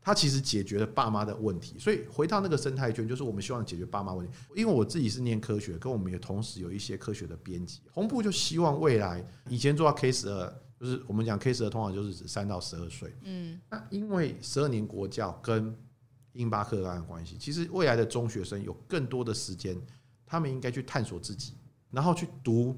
[0.00, 1.78] 他其实解决了爸妈的问题。
[1.78, 4.32] 所以回到那个生态圈，就是我们希望解决爸妈问题。
[4.54, 7.80] 因为我自己是念科学，跟我们也同时有一些科学的编辑。
[7.92, 13.14] 红布就希望未来以前做到 K 十二，就是我们讲 K 十二通常就是指三到十二岁。
[13.22, 15.74] 嗯，那因为十二年国教跟
[16.32, 19.80] 英巴课纲的关系，其实未来的中学生有更多的时间，
[20.26, 21.54] 他们应该去探索自己，
[21.90, 22.76] 然后去读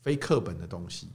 [0.00, 1.10] 非课本的东西。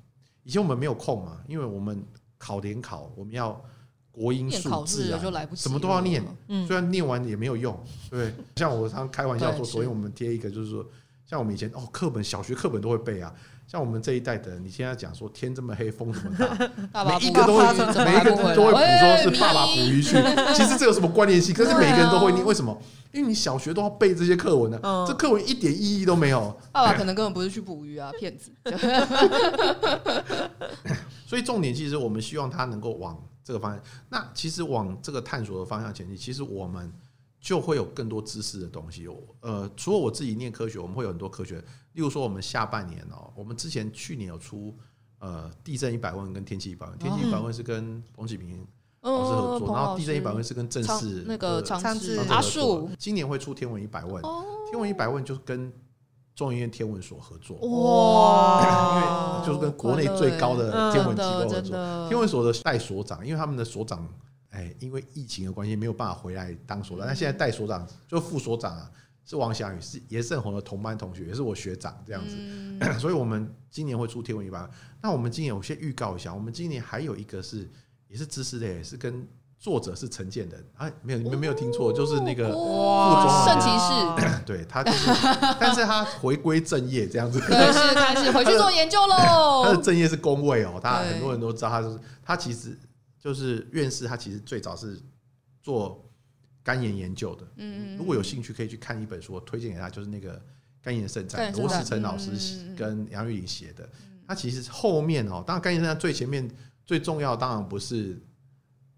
[0.50, 2.04] 以前我们没有空嘛，因为我们
[2.40, 3.64] 考联考，我们要
[4.12, 6.26] 国音数自然，什么都要念。
[6.66, 7.80] 虽然念完也没有用，
[8.10, 8.34] 对。
[8.56, 10.84] 像我常开玩笑说， 昨天我们贴一个，就是说，
[11.28, 13.32] 像我们以前哦，课本小学课本都会背啊。
[13.70, 16.36] 像我们这一代的人，你现在讲说天这么黑，风这么
[16.92, 17.64] 大， 每一个都会，
[18.04, 20.18] 每一个都会补说是爸爸捕鱼去。
[20.56, 21.54] 其实这有什么关联性？
[21.54, 22.76] 可是每个人都会念，为什么？
[23.12, 26.60] 因为你小学都要背这些课文呢，这课文一点意义都没有。
[26.72, 28.52] 爸爸可能根本不是去捕鱼啊， 骗子。
[31.28, 33.80] 所以重点其实我们希望他能够往这个方向。
[34.10, 36.92] 那其实往这个探索的方向前进，其实我们。
[37.40, 39.08] 就会有更多知识的东西。
[39.42, 41.60] 呃，除了我自己念科学，我们会有很多科学。
[41.94, 44.76] 例如说，我们下半年哦，我们之前去年有出
[45.20, 46.98] 呃地震一百问跟天气一百问。
[46.98, 48.66] 天气一百问是跟彭启平
[49.02, 52.60] 老师合作，嗯然后地震一百问是跟正式那个长治阿树。
[52.60, 54.46] 作，今年会出天文一百问，哦。
[54.70, 55.72] 天文一百问就是跟
[56.36, 58.62] 中研院天文所合作，哇，
[58.96, 62.08] 因为就是跟国内最高的天文机构合作。
[62.08, 64.08] 天文所的代所长，因为他们的所长，
[64.60, 68.92] 哎，因为疫情的关系没有办法回来当所长，那现在代所长就副所长啊，
[69.26, 72.36] 是王翔宇，是严胜宏的同班同学，也是我学长这样子。
[72.38, 74.70] 嗯 所以我们今年会出天文一班。
[75.02, 77.70] 那我们今年我先预告一下，我们今年还有一个是
[78.08, 79.26] 也是知识类，也是跟
[79.58, 85.08] 作者是陈建仁，啊，没有你们没有听错，就是那个哇副总圣统骑士， 对他就是，
[85.60, 87.40] 但是他回归正业这样子。
[87.42, 89.82] 开始开始回去做研究喽 他的。
[89.84, 92.78] 正业是工位哦，大家很多人都知道他是他其实
[93.20, 95.00] 就是院士，他其实最早是
[95.62, 96.10] 做
[96.64, 97.46] 肝炎研究的。
[97.58, 100.40] 嗯如果有兴趣，可以去看一本书，我推荐给他，就是那个
[100.82, 102.32] 《肝炎圣战罗世成老师
[102.66, 103.88] 嗯跟杨玉玲写的。
[104.26, 106.50] 他其实后面哦，当然肝炎圣战最前面
[106.86, 108.22] 最重要，当然不是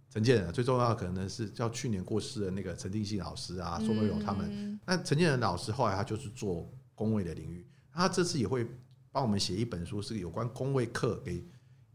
[0.10, 4.48] 陈建仁，最重要的可能是叫去年过世的那个陈定信老师啊、宋瑞荣他们。
[4.48, 8.68] 们，那陈建仁老师后来他就是做工位的领域，他这次也会
[9.10, 11.44] 帮我们写一本书，是有关工位课给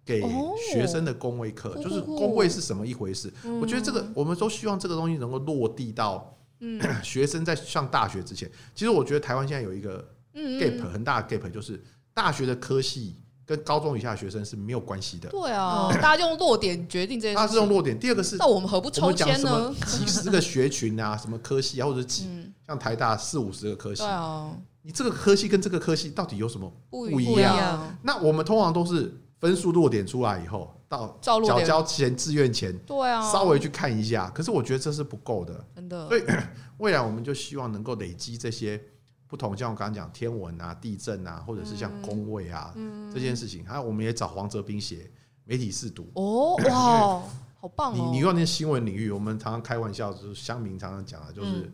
[0.06, 3.30] 给哦学生的公卫课，酷就是公卫是什么一回事。
[3.44, 8.48] 嗯我觉得这个我们都希望这个东西能够落地到嗯 学生在上大学之前。
[8.74, 11.82] 其实我觉得台湾现在有一个嗯 gap 很大的 gap，就是
[12.14, 17.46] 大学的科系跟高中以下的学生是没有关系的，对啊，大家用落点决定这件事他。
[17.46, 17.98] 是用落点。
[17.98, 19.74] 第二个是那我们何不抽签呢？
[19.86, 26.72] 几十个学群啊，什么科系啊，或者几嗯，像台大四五十个科系对，啊，你这个科系跟这个科系到底有什么？
[26.90, 27.98] 不不一样样。
[28.02, 34.30] 那我们通常都是分数落点出来以后，到缴交前志愿前对啊，稍微去看一下。
[34.30, 36.22] 可是我觉得这是不够的，真的所以
[36.78, 38.80] 未来我们就希望能够累积这些
[39.26, 43.64] 不同，像我刚刚讲天文啊、地震啊，或者是像工位啊、嗯这件事情。
[43.64, 45.10] 还有我们也找黄泽斌写
[45.44, 46.10] 媒体试读。
[46.14, 47.22] 哦哇，
[47.60, 47.96] 好棒哦！
[47.96, 51.72] 你你用那新闻领域，我们常常开玩笑，就是乡民常常讲的，就是、嗯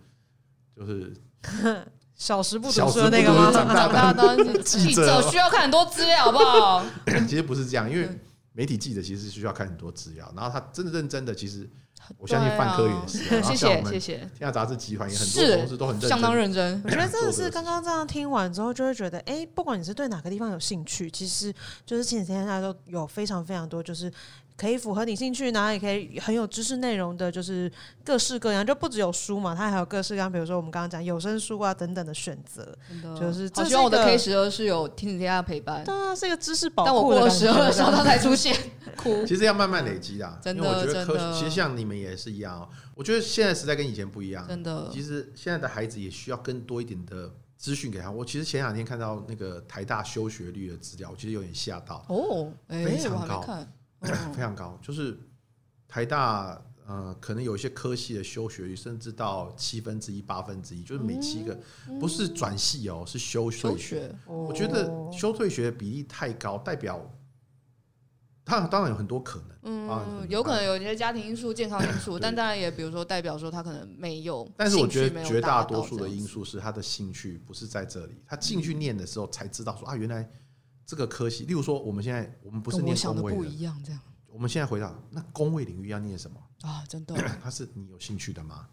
[0.74, 1.12] 就是
[2.22, 3.50] 小时不读小时书的那个吗？
[3.52, 6.84] 长大当记记者者需要看很多资料，好不好？
[7.28, 8.20] 其实不是这样，因为嗯
[8.52, 11.68] 媒体记者其实需要看很多资料，然后他真的认真的，其实
[12.18, 16.80] 我相信范科也是谢谢谢谢，天下杂志集团也很多是同事都很认真，相当认真。
[16.84, 21.52] 我觉得真的是刚刚这样听完之后，就会觉得，哎、不管你是对哪个地方有兴趣，其实
[21.84, 24.12] 就是亲子天下都有非常非常多，就是
[24.56, 27.70] 可以符合你兴趣，然后也可以很有知识内容的，就是
[28.04, 32.76] 各式各样，就不只有书嘛，它还有各式各样，比如说我们刚刚讲有声书啊等等的选择。
[33.18, 38.56] 就是这是好希望我的 K 十二是有听子天下陪伴，对啊，是一个知识宝但我过了十二的时候，它才出现，
[38.96, 39.24] 哭。
[39.26, 40.38] 其实要慢慢累积啦。
[40.42, 42.68] 真的因为我觉得科学其实像你们也是一样哦。
[42.94, 48.10] 我觉得现在时代跟以前不一样，真的其实现在的孩子也需要更多一点的资讯给他。
[48.10, 53.44] 我其实前两天看到那个台大休学率的资料，我其实有点吓到，哦，哎，非常高
[54.02, 55.18] 非常高，就是
[55.86, 61.58] 台大呃，可能有一些科系的休学率甚至到七分之一、八分之一，就是每七个
[62.00, 63.76] 不是转系哦，是休学。
[63.76, 67.00] 学，我我觉得休退学的比例太高，代表
[68.44, 80.28] 他当然有很多可能，啊嗯，有可能有一些家庭因素、健康因素，但当然也比如说代表说他可能没有，但是我觉得绝大多数的因素是他的兴趣不是在这里，他进去念的时候才知道说啊，原来
[80.92, 83.98] 这个科系，例如说我们现在我们不是念跟我想的工位的，不一样，这样
[84.30, 86.36] 我们现在回到那工位领域要念什么？
[86.60, 88.66] 啊，真的，它是你有兴趣的吗？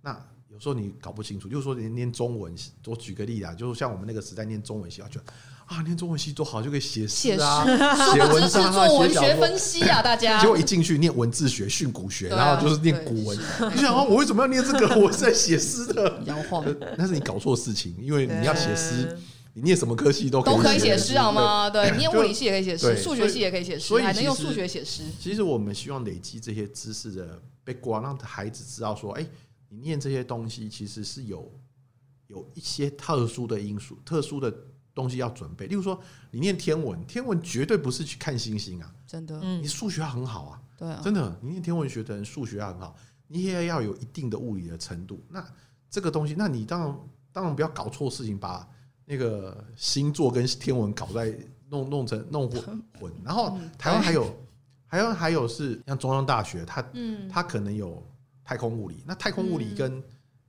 [0.00, 5.20] 那有时候你搞不清楚，就是说你念中文系，我举个例啊，就是像我们那个时代念中文系，啊，就
[5.66, 9.36] 啊念中文系多好，就可以写写诗啊，诗，写文章啊，做 文学。
[9.36, 13.38] 分析啊，大家结果一进去念文字学、训诂学，然后就是念古文。
[13.72, 15.00] 你想啊，我为什么要念这个？
[15.00, 16.20] 我是在写诗的。
[16.26, 16.64] 摇晃
[16.98, 19.18] 那是你搞错事情，因为你要写诗，对
[19.52, 21.32] 你念什么科系都都可以写诗诗好？
[21.32, 21.68] 吗？
[21.68, 25.02] 对，你念物理系也可以写诗，数学系也可以写诗，所以还能用数学写诗。
[25.18, 29.26] 其实我们希望累积这些知识的背光，让孩子知道说，哎，
[29.68, 31.52] 你念这些东西其实是有
[32.28, 34.54] 有一些特殊的因素、特殊的
[34.94, 35.66] 东西要准备。
[35.66, 40.62] 例如说，你念天文，天文绝对不是去看星星啊，真的，嗯你数学很好啊。
[40.78, 42.96] 对啊，真的，你念天文学的人数学很好，
[43.26, 45.22] 你也要有一定的物理的程度。
[45.28, 45.44] 那
[45.90, 46.98] 这个东西，那你当然
[47.32, 48.66] 当然不要搞错事情，把
[49.10, 51.34] 那个星座跟天文搞在
[51.68, 53.12] 弄弄成弄混混。
[53.24, 54.36] 然后嗯台湾还有，
[54.88, 58.00] 台湾还有是像中央大学，它嗯它可能有
[58.44, 60.00] 太空物理，那太空物理跟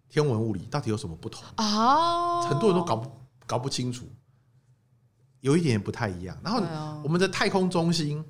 [0.07, 1.43] 天文物理到底有什么不同？
[1.55, 3.11] 啊，很多人都搞不
[3.47, 4.05] 搞不清楚，
[5.39, 6.37] 有一点也不太一样。
[6.43, 6.61] 然后
[7.03, 8.23] 我们的太空中心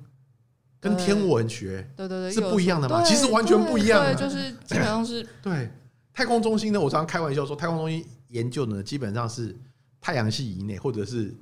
[0.80, 1.86] 跟天文学。
[1.94, 5.70] 对对对，是不一样的嘛其实完全不一样啊对，就是基本上是对，
[6.14, 9.54] 太空中心呢，我常常开玩笑说，太空中心研究呢，基本上是
[10.02, 11.34] 太阳系以内或者是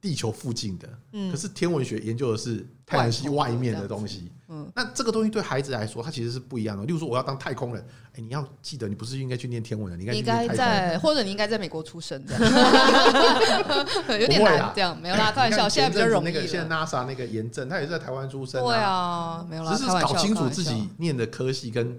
[0.00, 4.32] 地球附近的，嗯可是天文学研究的是太阳系外面的东西。
[4.52, 6.84] 嗯，那这个东西对孩子来说，它其实是不一样的。
[6.84, 14.72] 例如说，我要当太空人，哎，你要记得，你不是应该去念天文的，你应该在，或者你应该在美国出生， 这样有点难。
[14.74, 16.74] 这样没有啦，开玩笑，现在比较容易现在。
[16.74, 21.96] NASA 那个严正，他也是在台湾出生、对啊，没有啦，只是搞清楚自己念的科系跟，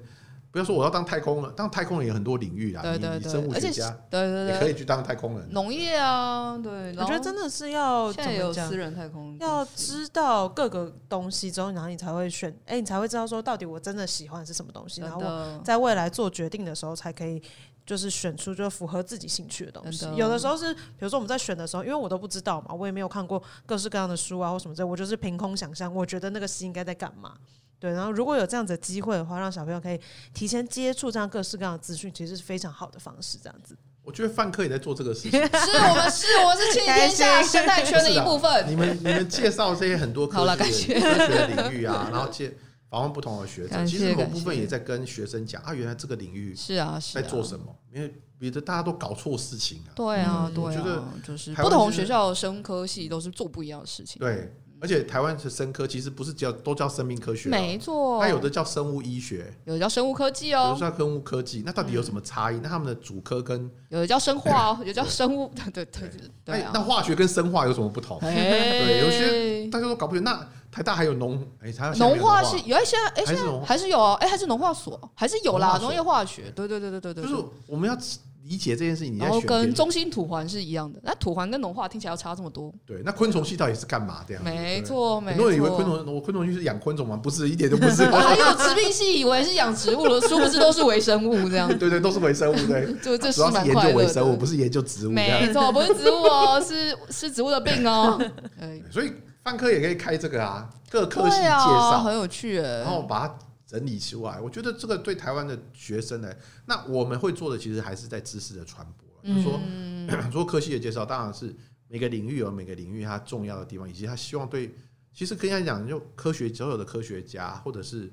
[0.52, 5.48] 不要说我要当太空人，当太空人有很多领域啊，对对你你生物对，而且学家对对也可以，去当太空人。
[5.52, 17.42] 农业啊，对，我觉得真的的是要现在有怎么讲私人太空，要知道各个东西之后，然后你才会选，哎、你才会知道说到底我真的喜欢的是什么东西，然后我在未来做决定的时候才可以。
[17.84, 27.34] 就是选出就符合自己兴趣的东西有的时候是，比如说我们在选的时候，因为我都不知道嘛，我也没有看过各式各样的书啊或什么之类，我就是凭空想象，我觉得那个系应该在干嘛。
[27.82, 30.00] 对，然后如果有这样子的机会的话，让小朋友可以
[30.36, 33.40] 提前接触这样各式各样的资讯，其实是非常好的方式。
[33.42, 35.32] 这样子，我觉得范科也在做这个事情。
[35.34, 38.70] 是我们是我们是亲天下生态圈的一部分。
[38.70, 42.56] 你们你们介绍这些很多科好了学的科学领域啊，然后介
[42.92, 49.90] 访问不同的学者，其实某部分也在跟学生讲啊，原来这个领域是啊，是啊在做什么，因为别的大家都搞错事情啊。
[49.96, 54.20] 对啊，嗯对我觉得啊，就是不同是学校的生科系都是做不一样的事情。
[54.20, 60.74] 对，而且台湾的生科其实不是叫都叫生命科学哦，没错，它有的叫生物医学，有的叫生物科技哦。
[60.74, 62.60] 有的哦，叫生物科技，那到底有什么差异？
[62.64, 66.10] 那他们的主科跟有的叫生化哦， 有的叫生物，对对
[66.44, 68.18] 对那化学跟生化有什么不同？
[68.22, 70.24] 哎对有些大家都搞不清。
[70.24, 77.36] 那台大还有农，哎，台农化是有一些，哎，现在还是有啊，哎，还是农化所，还是有啦，农业化学，对对对对对对，就是
[77.68, 77.96] 我们要
[78.44, 84.50] 理解这件事情，你在然后选别的跟中心土环是一样的，那土环跟农化听起来要差这么多，对，那昆虫系到底是干嘛这样子？
[84.50, 85.36] 没错没错。
[85.36, 87.16] 很多人以为昆虫，我昆虫系是养昆虫吗？
[87.16, 88.04] 不是，一点都不是。
[88.12, 95.52] 还有植病系以为是养植物了，殊不知都是微生物这样， 对对，都是微生物，对， 就这是蛮快乐究微生物，不是研究植物没。
[95.54, 98.20] 错，不是植物哦，是是植物的病哦。
[98.60, 99.12] 哎，所以
[99.44, 102.80] 范科也可以开这个啊，各科系介绍，很有趣哎。
[102.80, 103.36] 然后把它
[103.72, 104.38] 整理出来。
[104.42, 109.08] 我觉得这个对台湾的学生呢，那我们会做的其实还是在知识的传播。
[109.24, 111.56] 就是说， 嗯说科系的介绍，当然是
[111.88, 114.76] 每个领域有每个领域它重要的地方，以及他希望对，
[115.14, 118.08] 其实跟人家讲，就科学所有的科学家，或者是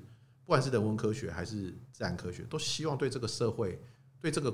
[0.45, 3.81] 不管是人文科学还是自然科学，都希望对这个社会、
[4.21, 4.53] 对这个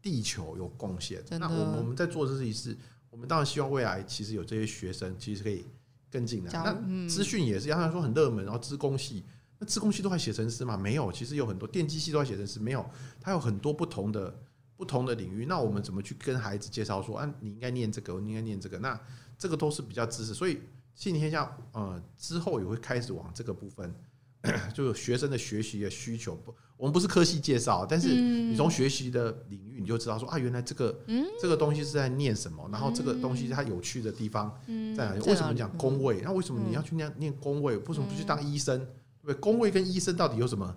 [0.00, 1.22] 地球有贡献。
[1.30, 2.74] 那我们我们在做的事情是，
[3.10, 5.66] 我们当然希望未来其实有这些学生，其实可以
[6.10, 6.52] 更进来。
[6.52, 9.24] 那资讯也是，要他说很热门，然后资工系，
[9.64, 10.76] 那资工系都还写程式吗？
[10.76, 12.84] 没有，其实有很多电机系都在写程式，没有，
[13.18, 14.38] 它有很多不同的
[14.76, 15.46] 不同的领域。
[15.46, 18.78] 那我们怎么去跟孩子介绍说，啊，你应该念这个，你应该念这个？
[18.80, 19.00] 那
[19.38, 20.60] 这个都是比较知识，所以
[20.94, 23.94] 信天下呃之后也会开始往这个部分，
[24.74, 26.34] 就是学生的学习的需求。
[26.36, 30.96] 不，我们不是科系介绍，但是你从学习的领域你就知道说啊，原来这个
[31.40, 34.54] 这个东西是在念什么，然后这个东西它有趣的地方
[34.96, 35.20] 在哪里？
[35.26, 36.20] 为什么讲工位？
[36.22, 37.76] 那为什么你要去念念工位？
[37.76, 38.86] 为什么不去当医生？
[39.26, 39.34] 对？
[39.36, 40.76] 工位跟医生到底有什么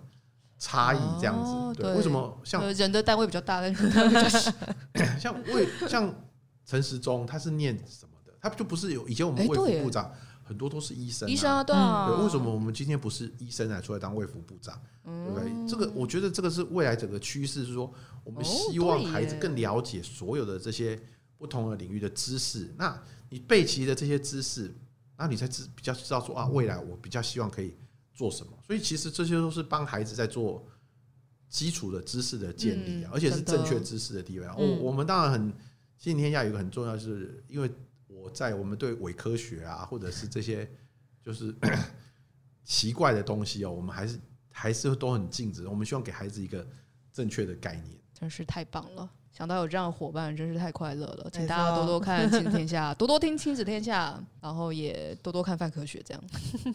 [0.58, 0.98] 差异？
[1.20, 1.36] 这样
[1.74, 1.94] 子，对？
[1.94, 3.62] 为什么像呃人的单位比较大。
[5.18, 6.14] 像为像
[6.64, 8.32] 陈时中，他是念什么的？
[8.40, 10.12] 他就不是有以前我们卫哎对耶福部长
[10.44, 14.80] 很多都是医生啊，医生啊，对啊，对，为什么我们今天不是医生来出来当卫福部长？
[15.04, 15.50] 对不对？
[15.68, 17.92] 这个我觉得这个是未来整个趋势，是说
[18.24, 20.98] 我们希望孩子更了解所有的这些
[21.36, 22.74] 不同的领域的知识。
[22.76, 24.74] 那你背齐的这些知识，
[25.16, 27.76] 那你才知比较知道说啊，未来我比较希望可以
[28.18, 28.52] 做什么。
[28.66, 30.66] 所以其实这些都是帮孩子在做
[31.48, 34.52] 基础的知识的建立啊，嗯而且是正确知识的地位啊。
[34.58, 35.54] 我嗯我们当然很，
[35.96, 37.70] 今天下有一个很重要，就是因为
[38.08, 40.68] 我在我们对伪科学啊，或者是这些
[41.22, 41.54] 就是
[42.64, 44.18] 奇怪的东西哦，我们还是
[44.50, 45.68] 还是都很禁止。
[45.68, 46.66] 我们希望给孩子一个
[47.12, 47.96] 正确的概念。
[48.12, 49.08] 真是太棒了！
[49.38, 51.30] 想到有这样的伙伴，真是太快乐了。
[51.32, 54.12] 请大家多多看《亲子天下》，多多听《亲子天下》，
[54.42, 56.20] 然后也多多看范科学，这样。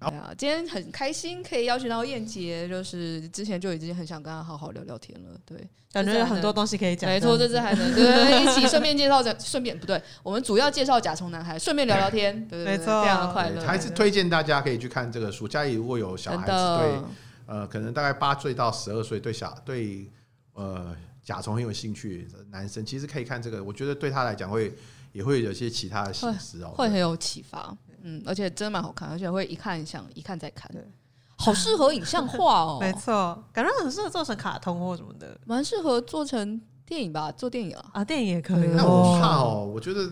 [0.00, 5.30] 对啊，今天很开心可以邀请到燕杰，就是之前就已经很想跟他好好聊聊天了。
[5.46, 5.56] 对，
[5.92, 7.08] 感觉有很多东西可以讲。
[7.08, 13.60] 没错，这次还能对一起顺便介绍，顺便不对，我们主要介绍甲虫男孩，顺便聊聊天，对对对，没错非常的快乐。
[13.60, 15.46] 对还是推荐大家可以去看这个书。
[15.46, 17.00] 家里如果有小孩子，对，
[17.46, 20.10] 呃，可能大概八岁到十二岁，对小对
[20.54, 20.92] 呃
[21.26, 23.62] 甲虫很有兴趣的男生，其实可以看这个。
[23.62, 24.72] 我觉得对他来讲会
[25.10, 27.76] 也会有一些其他的心思哦，会很有启发。
[28.04, 30.80] 嗯，而且真的蛮好看，而且会一看想一看再看对，
[31.36, 32.78] 好适合影像化哦。
[32.80, 37.90] 没错，感觉很适合做成卡通或什么的蛮适合做成电影吧，做电影啊。
[37.94, 38.68] 啊，电影也可以。
[38.68, 40.08] 那我怕哦，我觉得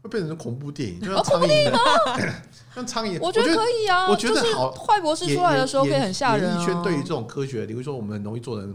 [0.00, 1.78] 会变成恐怖电影，就像苍蝇，
[2.74, 6.54] 像苍蝇，我觉得可以啊，我觉得就是好坏博士出来的时候可以很吓人啊。
[6.54, 8.74] 演艺圈对于这种科学，比如说我们很容易做成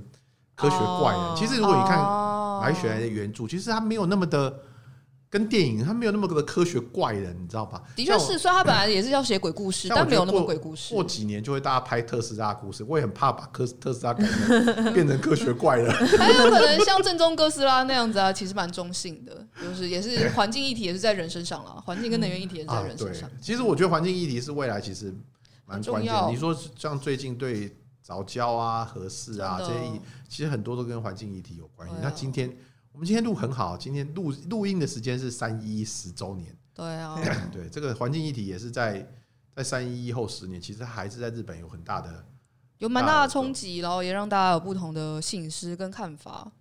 [0.61, 1.19] 科学怪人。
[1.19, 4.53] 哦其实如果你看哦白雪莱的原著，其实他没有那么的
[5.27, 7.81] 跟电影，他没有那么个的科学怪人，你知道吧？
[7.95, 10.93] 的确是，虽然他本来也是要写鬼故事， 但没有那么鬼故事。
[10.93, 15.89] 过几年就会大家拍特斯拉故事，我也很怕把科特斯拉改成变成科学怪人。
[16.19, 23.27] 还有可能像正宗哥斯拉那样子啊，其实蛮中性的，就是也是环境议题也是在人身上了， 环境跟能源议题也是在人身上。
[23.27, 25.11] 啊、其实我觉得环境议题是未来其实
[25.65, 26.13] 蛮关键。
[26.29, 27.73] 你说像最近对
[28.11, 31.95] 藻礁啊、合适啊这些议，其实很多都跟环境议题有关系。
[32.01, 32.53] 那今天。
[32.93, 36.53] 我们今天录很好，今天录录音的时间是三一十周年。
[36.73, 37.17] 对啊，
[37.49, 39.09] 对这个环境议题也是在
[39.55, 42.25] 在三一一后十年，其实还是在日本有很大的
[42.79, 46.51] 有蛮大的冲击，然后也让大家有不同的省思跟看法，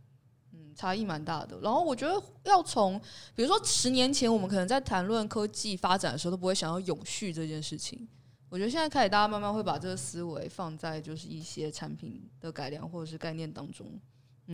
[0.52, 1.58] 嗯，差异蛮大的。
[1.62, 2.96] 然后我觉得要从
[3.34, 8.06] 比如说十年前我们可能在谈论科技发展的时候都不会想要永续这件事情，
[8.50, 13.98] 我觉得现在开始大家慢慢会把这个思维放在就是一些产品的改良或者是概念当中。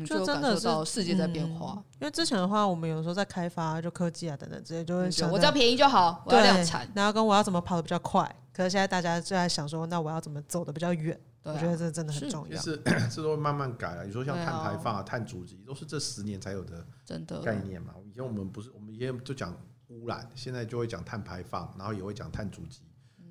[0.04, 8.22] 就真的是世界在变化，因为之前的话，我们有时候在开发就科技啊等等这些，就会想我只要便宜就好，我要量产，然后跟我要怎么跑的比较快。
[8.52, 11.18] 可是现在大家就在想说，那我要怎么走的比较远？
[11.44, 12.60] 我觉得这真的很重要。
[12.60, 12.76] 是，
[13.10, 14.04] 这都会慢慢改了。
[14.04, 17.94] 你说像碳排放啊、碳足迹，都是这十年才有的真的概念嘛。
[18.04, 19.56] 以前我们不是，我们以前就讲
[19.88, 22.82] 污染，现在就会讲碳排放，然后也会讲碳足迹。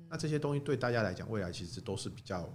[0.08, 2.48] 那这些东西对大家来讲，未来其实都是比较。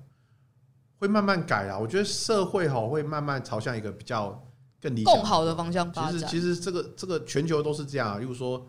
[0.99, 4.47] 会慢慢改啦，我觉得社会哈会慢慢朝向一个比较
[4.79, 6.19] 更理想、更好的方向发展。
[6.19, 8.19] 其实，其实这个这个全球都是这样啊。
[8.19, 8.63] 例如说，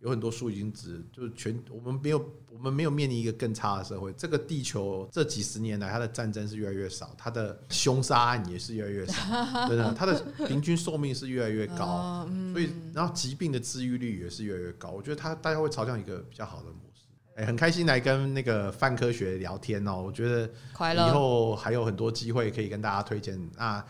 [0.00, 2.18] 有很多书已经指，就是全我们没有
[2.50, 4.12] 我们没有面临一个更差的社会。
[4.14, 9.14] 这个地球这几十年来，它的战争是越来越少，它的凶杀案也是越来越少，
[9.70, 14.90] 真的，它的平均寿命是越来越高，所以然后疾病的治愈率也是越来越高。
[14.90, 16.66] 我觉得它大家会朝向一个比较好的。
[17.36, 20.50] 哎，很开心来跟那个泛科学聊天哦，我觉得
[20.94, 23.84] 以后还有很多机会可以跟大家推荐啊，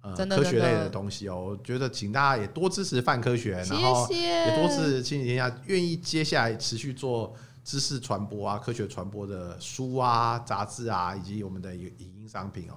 [0.00, 1.50] 呃，科学类的东西哦。
[1.50, 7.32] 我觉得请大家也多支持泛科学，然后也多支持亲子天下，愿意接下来持续做
[7.62, 12.74] 知识传播啊、科学传播的书啊、杂志啊，以及我们的影音商品哦。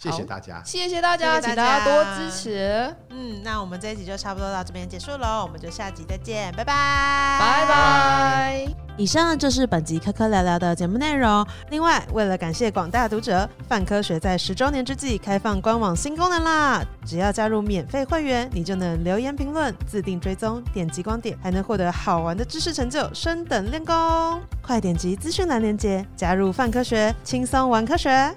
[0.00, 2.94] 谢谢大家，谢谢大家，请大家多支持。
[3.10, 8.68] 嗯，那我们这一集就差不多到这边结束喽，我们就下集再见，拜拜，拜拜。
[8.96, 11.44] 以上就是本集科科聊聊的节目内容。
[11.70, 16.80] 另外，为了感谢广大读者，泛科学在十周年之际开放官网新功能啦！
[17.04, 24.40] 只要加入免费会员，你就能留言评论、自定追踪、点击光点，还能获得好玩的知识成就，升等练功。
[24.62, 28.32] 快点击资讯栏链接，加入泛科学，轻松玩科学。